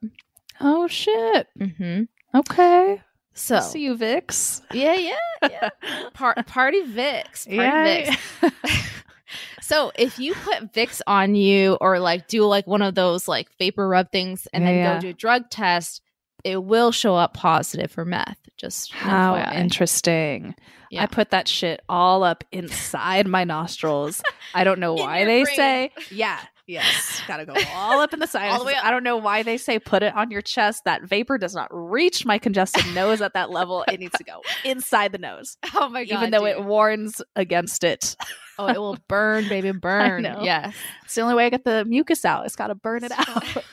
[0.59, 1.47] Oh shit.
[1.59, 2.03] Mm-hmm.
[2.37, 3.01] Okay.
[3.33, 4.61] So see you, Vicks.
[4.73, 5.69] Yeah, yeah, yeah.
[6.13, 7.45] Par- party Vicks.
[7.45, 8.15] Party yeah.
[8.41, 9.01] Vicks.
[9.61, 13.49] so if you put Vicks on you or like do like one of those like
[13.57, 14.93] vapor rub things and yeah, then yeah.
[14.95, 16.01] go do a drug test,
[16.43, 18.37] it will show up positive for meth.
[18.57, 19.55] Just how FYI.
[19.55, 20.55] interesting.
[20.91, 21.03] Yeah.
[21.03, 24.21] I put that shit all up inside my nostrils.
[24.53, 25.55] I don't know why they brain.
[25.55, 25.91] say.
[26.11, 26.39] Yeah.
[26.67, 27.21] Yes.
[27.27, 28.49] Gotta go all up in the side.
[28.51, 28.85] all the way up.
[28.85, 30.83] I don't know why they say put it on your chest.
[30.85, 33.83] That vapor does not reach my congested nose at that level.
[33.91, 35.57] It needs to go inside the nose.
[35.75, 36.17] Oh my god.
[36.17, 36.57] Even though dude.
[36.57, 38.15] it warns against it.
[38.59, 40.23] oh, it will burn, baby, burn.
[40.41, 40.75] Yes.
[41.03, 42.45] It's the only way I get the mucus out.
[42.45, 43.63] It's gotta burn it out.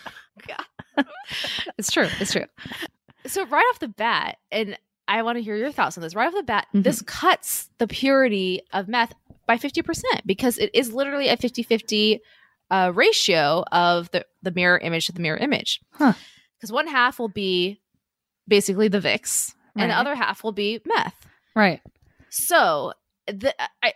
[0.46, 0.64] god.
[1.78, 2.08] It's true.
[2.20, 2.44] It's true.
[3.26, 6.14] So right off the bat, and I want to hear your thoughts on this.
[6.14, 6.82] Right off the bat, mm-hmm.
[6.82, 9.14] this cuts the purity of meth
[9.46, 12.20] by 50% because it is literally a 50 50
[12.70, 15.80] uh, ratio of the, the mirror image to the mirror image.
[15.92, 16.14] Because
[16.68, 16.74] huh.
[16.74, 17.80] one half will be
[18.46, 19.82] basically the Vicks, right.
[19.82, 21.26] and the other half will be meth.
[21.54, 21.80] Right.
[22.30, 22.92] So
[23.26, 23.92] the I,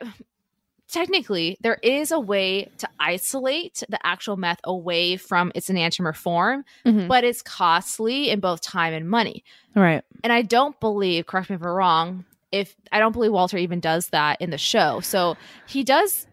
[0.92, 6.64] technically there is a way to isolate the actual meth away from its enantiomer form
[6.84, 7.08] mm-hmm.
[7.08, 9.42] but it's costly in both time and money.
[9.74, 10.04] Right.
[10.22, 13.80] And i don't believe correct me if i'm wrong if i don't believe walter even
[13.80, 15.00] does that in the show.
[15.00, 15.36] So
[15.66, 16.26] he does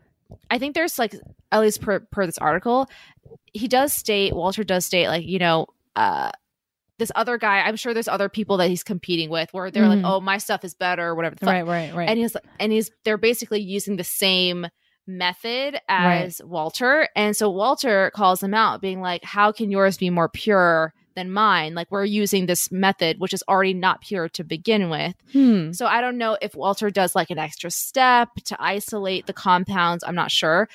[0.51, 1.15] i think there's like
[1.51, 2.87] at least per, per this article
[3.53, 6.31] he does state walter does state like you know uh
[6.99, 10.03] this other guy, I'm sure there's other people that he's competing with where they're mm-hmm.
[10.03, 11.37] like, oh, my stuff is better or whatever.
[11.41, 12.09] Right, right, right.
[12.09, 14.67] And he's and he's they're basically using the same
[15.07, 16.49] method as right.
[16.49, 17.07] Walter.
[17.15, 21.31] And so Walter calls him out, being like, How can yours be more pure than
[21.31, 21.73] mine?
[21.73, 25.15] Like we're using this method, which is already not pure to begin with.
[25.31, 25.71] Hmm.
[25.71, 30.03] So I don't know if Walter does like an extra step to isolate the compounds.
[30.05, 30.69] I'm not sure.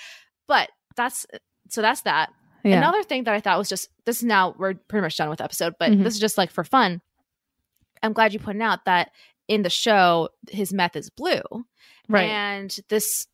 [0.48, 1.26] But that's
[1.68, 2.30] so that's that.
[2.64, 2.78] Yeah.
[2.78, 5.38] Another thing that I thought was just this is now we're pretty much done with
[5.38, 6.02] the episode, but mm-hmm.
[6.02, 7.00] this is just like for fun.
[8.02, 9.10] I'm glad you pointed out that
[9.48, 11.42] in the show his meth is blue.
[12.08, 12.28] Right.
[12.28, 13.26] And this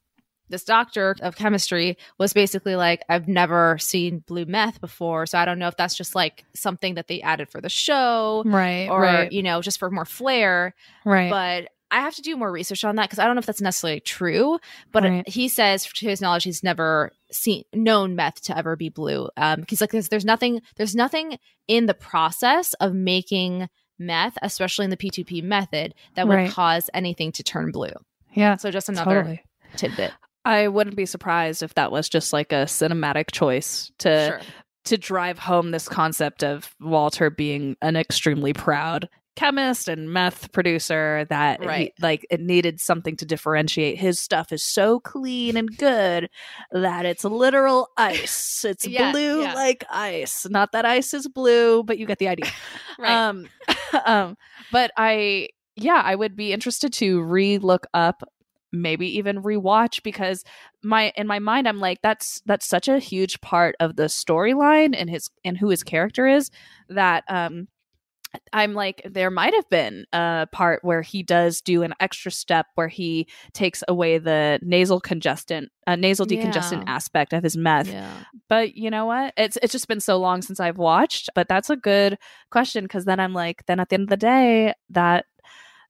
[0.50, 5.26] this doctor of chemistry was basically like, I've never seen blue meth before.
[5.26, 8.42] So I don't know if that's just like something that they added for the show.
[8.44, 8.88] Right.
[8.88, 9.32] Or, right.
[9.32, 10.74] you know, just for more flair.
[11.04, 11.30] Right.
[11.30, 13.60] But I have to do more research on that because I don't know if that's
[13.60, 14.58] necessarily true.
[14.92, 15.28] But right.
[15.28, 19.28] he says, to his knowledge, he's never seen known meth to ever be blue.
[19.36, 21.38] Um, he's like, there's, there's nothing, there's nothing
[21.68, 23.68] in the process of making
[23.98, 26.50] meth, especially in the P2P method, that would right.
[26.50, 27.92] cause anything to turn blue.
[28.32, 28.56] Yeah.
[28.56, 29.42] So just another totally.
[29.76, 30.12] tidbit.
[30.44, 34.40] I wouldn't be surprised if that was just like a cinematic choice to sure.
[34.86, 41.24] to drive home this concept of Walter being an extremely proud chemist and meth producer
[41.30, 41.92] that right.
[41.96, 46.28] he, like it needed something to differentiate his stuff is so clean and good
[46.72, 49.54] that it's literal ice it's yeah, blue yeah.
[49.54, 52.50] like ice not that ice is blue but you get the idea
[52.98, 53.10] right.
[53.10, 53.48] um,
[54.04, 54.36] um
[54.72, 58.22] but i yeah i would be interested to re-look up
[58.72, 60.44] maybe even rewatch because
[60.82, 64.94] my in my mind I'm like that's that's such a huge part of the storyline
[64.96, 66.50] and his and who his character is
[66.88, 67.66] that um
[68.52, 72.66] I'm like, there might have been a part where he does do an extra step
[72.74, 76.94] where he takes away the nasal congestant, uh, nasal decongestant yeah.
[76.94, 77.88] aspect of his meth.
[77.88, 78.12] Yeah.
[78.48, 79.34] But you know what?
[79.36, 81.30] It's it's just been so long since I've watched.
[81.34, 82.18] But that's a good
[82.50, 85.26] question because then I'm like, then at the end of the day, that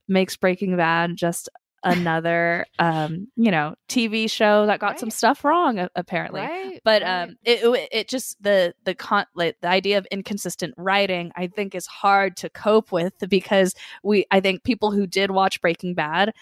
[0.08, 1.48] makes Breaking Bad just
[1.82, 5.00] another um you know tv show that got right.
[5.00, 7.22] some stuff wrong apparently right, but right.
[7.22, 11.74] um it, it just the the con like the idea of inconsistent writing i think
[11.74, 16.32] is hard to cope with because we i think people who did watch breaking bad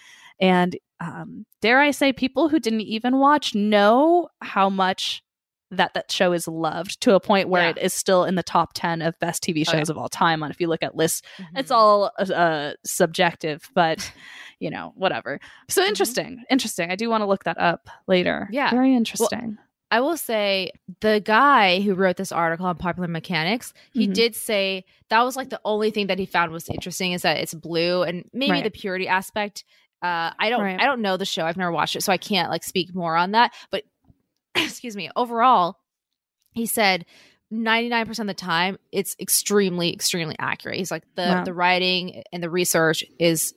[0.41, 5.23] And um, dare I say, people who didn't even watch know how much
[5.71, 7.69] that that show is loved to a point where Yeah.
[7.69, 9.93] it is still in the top 10 of best TV Oh, shows yeah.
[9.93, 11.21] of all time on if you look at lists
[11.55, 11.75] it's Mhm.
[11.75, 14.11] all uh, uh, subjective but
[14.59, 15.39] you know whatever
[15.69, 15.87] so Mhm.
[15.89, 18.69] interesting interesting i do want to look that up later Yeah.
[18.71, 19.57] very interesting
[19.91, 24.13] I will say the guy who wrote this article on popular mechanics, he Mhm.
[24.13, 27.37] did say that was like the only thing that he found was interesting is that
[27.39, 28.63] it's blue and maybe Right.
[28.63, 29.63] the purity aspect.
[30.03, 30.79] Uh, I don't, Right.
[30.79, 31.43] I don't know the show.
[31.43, 33.51] I've never watched it, so I can't like speak more on that.
[33.71, 33.85] But
[34.55, 35.09] excuse me.
[35.15, 35.79] Overall,
[36.53, 37.07] he said.
[37.51, 41.43] 99% of the time it's extremely extremely accurate he's like the Wow.
[41.45, 43.55] the writing and the research is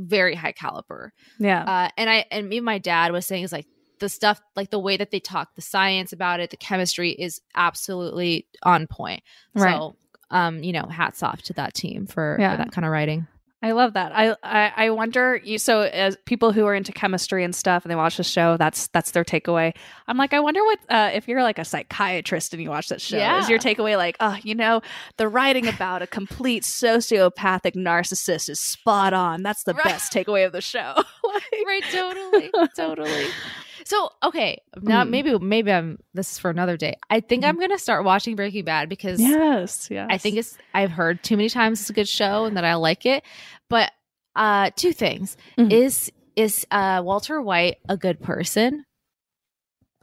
[0.00, 3.52] very high caliber yeah uh, and I and me and my dad was saying is
[3.52, 3.66] like
[4.00, 7.42] the stuff like the way that they talk, the science about it, the chemistry is
[7.54, 9.22] absolutely on point.
[9.54, 9.74] Right.
[9.76, 9.96] So
[10.30, 12.52] um, you know, hats off to that team for, Yeah.
[12.52, 13.26] for that kind of writing.
[13.62, 14.12] I love that.
[14.16, 15.36] I, I I wonder.
[15.44, 18.56] You so as people who are into chemistry and stuff, and they watch the show,
[18.56, 19.74] that's that's their takeaway.
[20.08, 23.02] I'm like, I wonder what uh, if you're like a psychiatrist and you watch that
[23.02, 23.18] show.
[23.18, 23.38] Yeah.
[23.42, 24.80] Is your takeaway like, oh, you know,
[25.18, 29.42] the writing about a complete sociopathic narcissist is spot on.
[29.42, 29.84] That's the Right.
[29.84, 30.94] best takeaway of the show.
[31.22, 32.50] Like- Right, totally.
[32.74, 33.26] totally.
[33.90, 35.10] So okay, now Mhm.
[35.10, 36.94] maybe maybe I'm this is for another day.
[37.10, 40.06] I think I'm gonna start watching Breaking Bad because Yes, yes.
[40.08, 42.74] I think it's I've heard too many times it's a good show and that I
[42.74, 43.24] like it.
[43.68, 43.90] But
[44.36, 45.36] uh two things.
[45.58, 45.72] Mhm.
[45.72, 48.84] Is is uh Walter White a good person?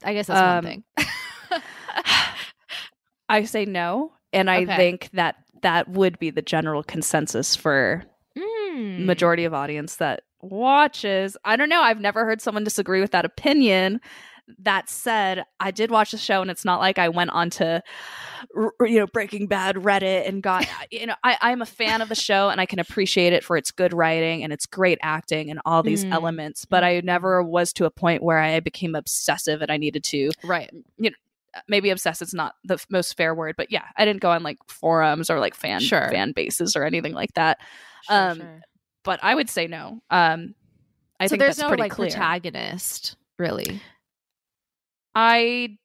[0.03, 0.83] I guess that's one Um, thing.
[3.29, 4.75] I say no, and I Okay.
[4.75, 8.03] think that that would be the general consensus for
[8.37, 9.05] Mm.
[9.05, 11.37] majority of audience that watches.
[11.45, 11.81] I don't know.
[11.81, 14.01] I've never heard someone disagree with that opinion.
[14.59, 17.79] That said, I did watch the show, and it's not like I went onto,
[18.55, 22.07] r- you know, Breaking Bad Reddit and got, you know, I, I'm a fan of
[22.07, 25.51] the show, and I can appreciate it for its good writing and its great acting
[25.51, 26.13] and all these Mm.
[26.13, 26.63] elements.
[26.63, 30.31] But I never was to a point where I became obsessive and I needed to.
[30.45, 30.69] Right.
[30.97, 31.15] You know,
[31.67, 34.59] maybe obsessed is not the most fair word, but yeah, I didn't go on like
[34.69, 36.07] forums or like fan Sure.
[36.09, 37.57] fan bases or anything like that
[38.07, 38.61] Sure, Um, sure.
[39.07, 40.01] But I would say no.
[40.09, 40.53] Um,
[41.17, 42.09] I so think there's that's no pretty like clear.
[42.09, 43.81] protagonist, really.
[45.15, 45.77] I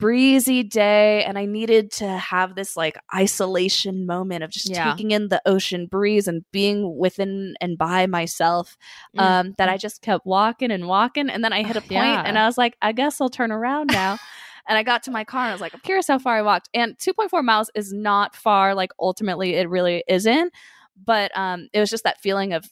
[0.00, 4.90] breezy day and I needed to have this like isolation moment of just Yeah.
[4.90, 8.76] taking in the ocean breeze and being within and by myself
[9.18, 12.22] um that I just kept walking and walking and then I hit a point Yeah.
[12.26, 14.18] and I was like I guess I'll turn around now
[14.68, 16.42] and I got to my car and I was like I'm curious how far I
[16.42, 20.52] walked and 2.4 miles is not far like ultimately it really isn't
[21.06, 22.68] but um it was just that feeling of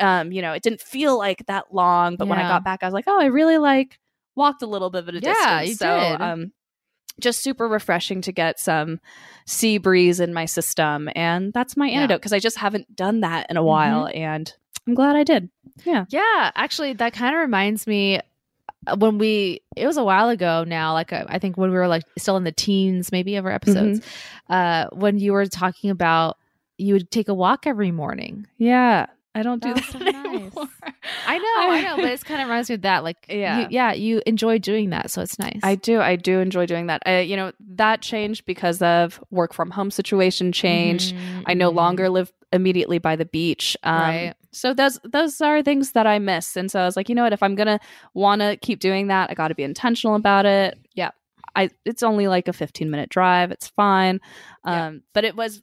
[0.00, 2.86] um you know it didn't feel like that long but when I got back I
[2.86, 3.98] was like oh I really like
[4.34, 6.20] walked a little bit of a Yeah, distance you so did.
[6.22, 6.52] um
[7.20, 9.00] just super refreshing to get some
[9.44, 11.96] sea breeze in my system and that's my Yeah.
[12.02, 13.64] antidote because I just haven't done that in a Mhm.
[13.66, 14.52] while and
[14.86, 15.50] I'm glad I did
[15.84, 16.52] Yeah, Yeah.
[16.54, 18.20] actually, that kind of reminds me
[18.86, 21.76] uh, when we it was a while ago now like uh, i think when we
[21.76, 24.00] were like still in the teens maybe of our episodes
[24.50, 26.36] uh when you were talking about
[26.76, 29.06] you would take a walk every morning Yeah.
[29.38, 30.24] I don't do That's that so nice.
[30.24, 30.68] anymore.
[31.26, 33.04] I know, I know, but it's kind of reminds me of that.
[33.04, 33.60] Like, Yeah.
[33.60, 35.60] you, yeah, you enjoy doing that, so it's nice.
[35.62, 36.00] I do.
[36.00, 37.02] I do enjoy doing that.
[37.06, 41.14] I, you know, that changed because of work from home situation changed.
[41.14, 43.76] Mhm, I no longer live immediately by the beach.
[43.84, 44.34] Um, Right.
[44.50, 46.56] So those those are things that I miss.
[46.56, 47.32] And so I was like, you know what?
[47.34, 47.78] If I'm gonna
[48.14, 50.78] want to keep doing that, I got to be intentional about it.
[50.94, 51.10] Yeah.
[51.54, 51.68] I.
[51.84, 53.50] It's only like a 15 minute drive.
[53.52, 54.20] It's fine.
[54.64, 55.00] Um, Yeah.
[55.12, 55.62] But it was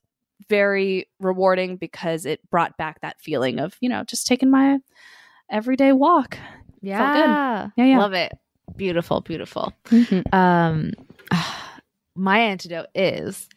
[0.50, 4.80] very rewarding because it brought back that feeling of you know just taking my
[5.50, 6.38] everyday walk.
[6.82, 7.98] Yeah, Yeah, yeah.
[8.00, 8.32] love it.
[8.76, 9.74] Beautiful, beautiful.
[10.32, 10.92] Um,
[12.16, 13.48] my antidote is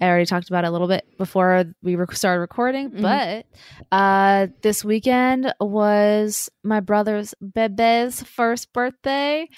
[0.00, 3.00] I already talked about it a little bit before we rec- started recording, Mhm.
[3.00, 3.46] but
[3.90, 9.48] uh, this weekend was my brother's bebe's first birthday.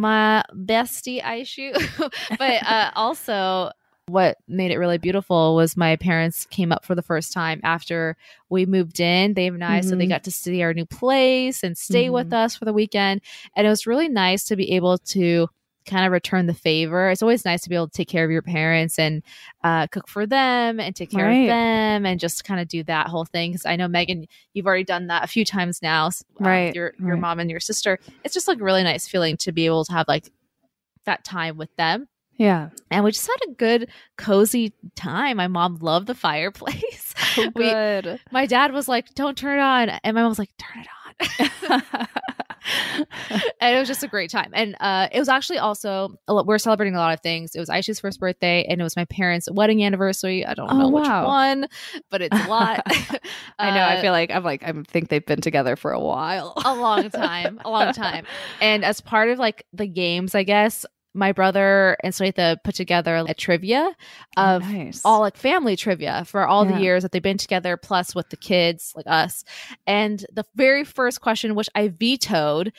[0.00, 1.72] My bestie Aishu,
[2.38, 3.72] but uh, also
[4.12, 8.16] what made it really beautiful was my parents came up for the first time after
[8.50, 10.10] we moved in Dave and I so they Mhm.
[10.10, 12.44] got to see our new place and stay with Mhm.
[12.44, 13.22] us for the weekend
[13.56, 15.48] and it was really nice to be able to
[15.84, 18.30] kind of return the favor it's always nice to be able to take care of
[18.30, 19.20] your parents and
[19.64, 21.40] uh, cook for them and take care Right.
[21.42, 24.66] of them and just kind of do that whole thing because i know megan you've
[24.66, 27.20] already done that a few times now uh, with Right, your your right.
[27.20, 29.92] mom and your sister it's just like a really nice feeling to be able to
[29.92, 30.30] have like
[31.04, 32.06] that time with them
[32.36, 32.70] Yeah.
[32.90, 37.64] and we just had a good cozy time my mom loved the fireplace Oh, We-
[37.70, 38.20] good.
[38.30, 40.88] my dad was like don't turn it on and my mom was like turn it
[40.88, 42.02] on
[43.60, 46.46] and it was just a great time and uh it was actually also a lot-
[46.46, 49.04] we're celebrating a lot of things it was aisha's first birthday and it was my
[49.06, 51.66] parents wedding anniversary i don't Oh, know which one
[52.10, 52.80] but it's a lot
[53.58, 53.80] I know.
[53.80, 56.54] I Uh, feel like I'm like I think they've been together for a while.
[56.64, 58.24] a long time, a long time.
[58.60, 63.16] And as part of like the games, I guess my brother and Swetha put together
[63.28, 63.94] a trivia
[64.36, 65.02] oh, of nice.
[65.04, 66.72] all like family trivia for all Yeah.
[66.76, 69.44] the years that they've been together, plus with the kids like us.
[69.86, 72.72] And the very first question, which I vetoed.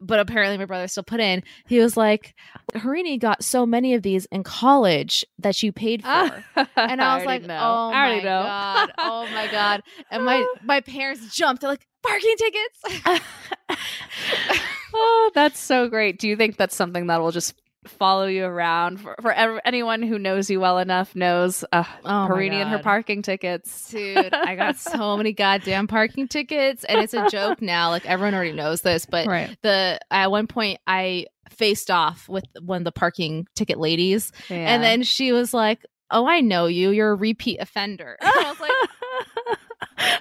[0.00, 1.42] But apparently, my brother still put in.
[1.66, 2.34] He was like,
[2.74, 6.44] "Harini got so many of these in college that you paid for."
[6.76, 8.22] And I was like, "Oh I my know.
[8.42, 11.62] god, oh my god!" And my my parents jumped.
[11.62, 13.24] They're like, "Parking tickets!"
[14.94, 16.18] oh, that's so great.
[16.18, 17.54] Do you think that's something that will just
[17.86, 22.24] follow you around for, for ev- anyone who knows you well enough knows uh, Oh
[22.28, 23.90] Perini and her parking tickets?
[23.90, 27.90] Dude, I got so many goddamn parking tickets, and it's a joke now.
[27.90, 29.56] Like everyone already knows this, but right.
[29.62, 34.56] the at one point I faced off with one of the parking ticket ladies, Yeah.
[34.56, 36.90] and then she was like, "Oh, I know you.
[36.90, 40.20] You're a repeat offender." And I was like,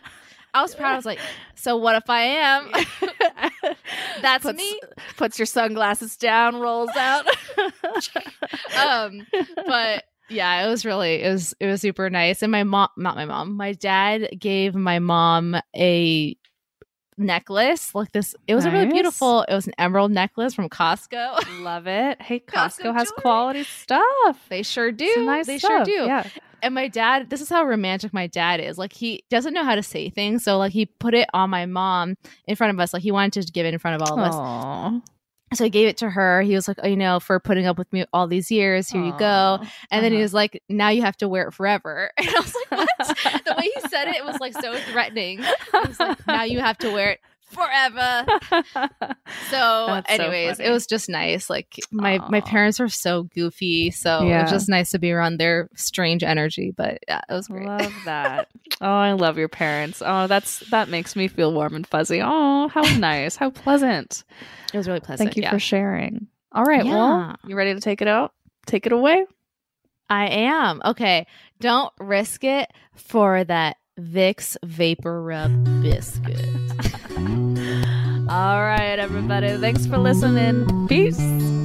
[0.53, 0.93] I was proud.
[0.93, 1.19] I was like,
[1.55, 2.71] "So what if I am?"
[4.21, 4.79] That's puts, me.
[5.17, 7.25] Puts your sunglasses down, rolls out.
[8.77, 9.25] um
[9.67, 13.15] but yeah it was really it was it was super nice and my mom not
[13.15, 16.35] my mom my dad gave my mom a
[17.17, 21.37] necklace like this it was a really beautiful it was an emerald necklace from costco
[21.61, 22.21] Love it.
[22.21, 23.21] Hey, Costco Costco has jewelry.
[23.21, 24.45] quality stuff.
[24.49, 26.27] they sure do nice they sure do Yeah.
[26.63, 29.75] And my dad this is how romantic my dad is like he doesn't know how
[29.75, 32.15] to say things so like he put it on my mom
[32.47, 34.23] in front of us like he wanted to give it in front of all of
[34.25, 35.01] us Aw.
[35.53, 36.41] so I gave it to her.
[36.41, 39.03] He was like, oh, you know, for putting up with me all these years, here
[39.03, 39.59] you go.
[39.91, 40.23] And then he Uh-huh.
[40.23, 42.09] was like, now you have to wear it forever.
[42.17, 42.97] And I was like, what?
[43.45, 45.41] the way he said it, it was like so threatening.
[45.43, 47.19] It was like, now you have to wear it
[47.53, 48.25] forever.
[49.49, 50.69] So, That's anyways, funny.
[50.69, 51.49] it was just nice.
[51.49, 55.37] Like my my parents are so goofy, so it was just nice to be around
[55.37, 56.71] their strange energy.
[56.75, 57.67] But yeah, it was great.
[57.67, 58.49] Love that.
[58.81, 60.01] oh, I love your parents.
[60.05, 62.21] Oh, that's that makes me feel warm and fuzzy.
[62.23, 63.35] Oh, how nice.
[63.35, 64.23] How pleasant.
[64.73, 65.29] It was really pleasant.
[65.29, 65.51] Thank you yeah.
[65.51, 66.27] for sharing.
[66.51, 66.93] All right, Yeah.
[66.93, 68.33] well, you ready to take it out?
[68.65, 69.25] Take it away?
[70.09, 71.27] I am okay.
[71.59, 76.39] Don't risk it for that Vicks VapoRub biscuit.
[78.29, 79.57] All right, everybody.
[79.57, 80.87] Thanks for listening.
[80.87, 81.17] Peace.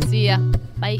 [0.08, 0.38] See ya.
[0.78, 0.98] Bye.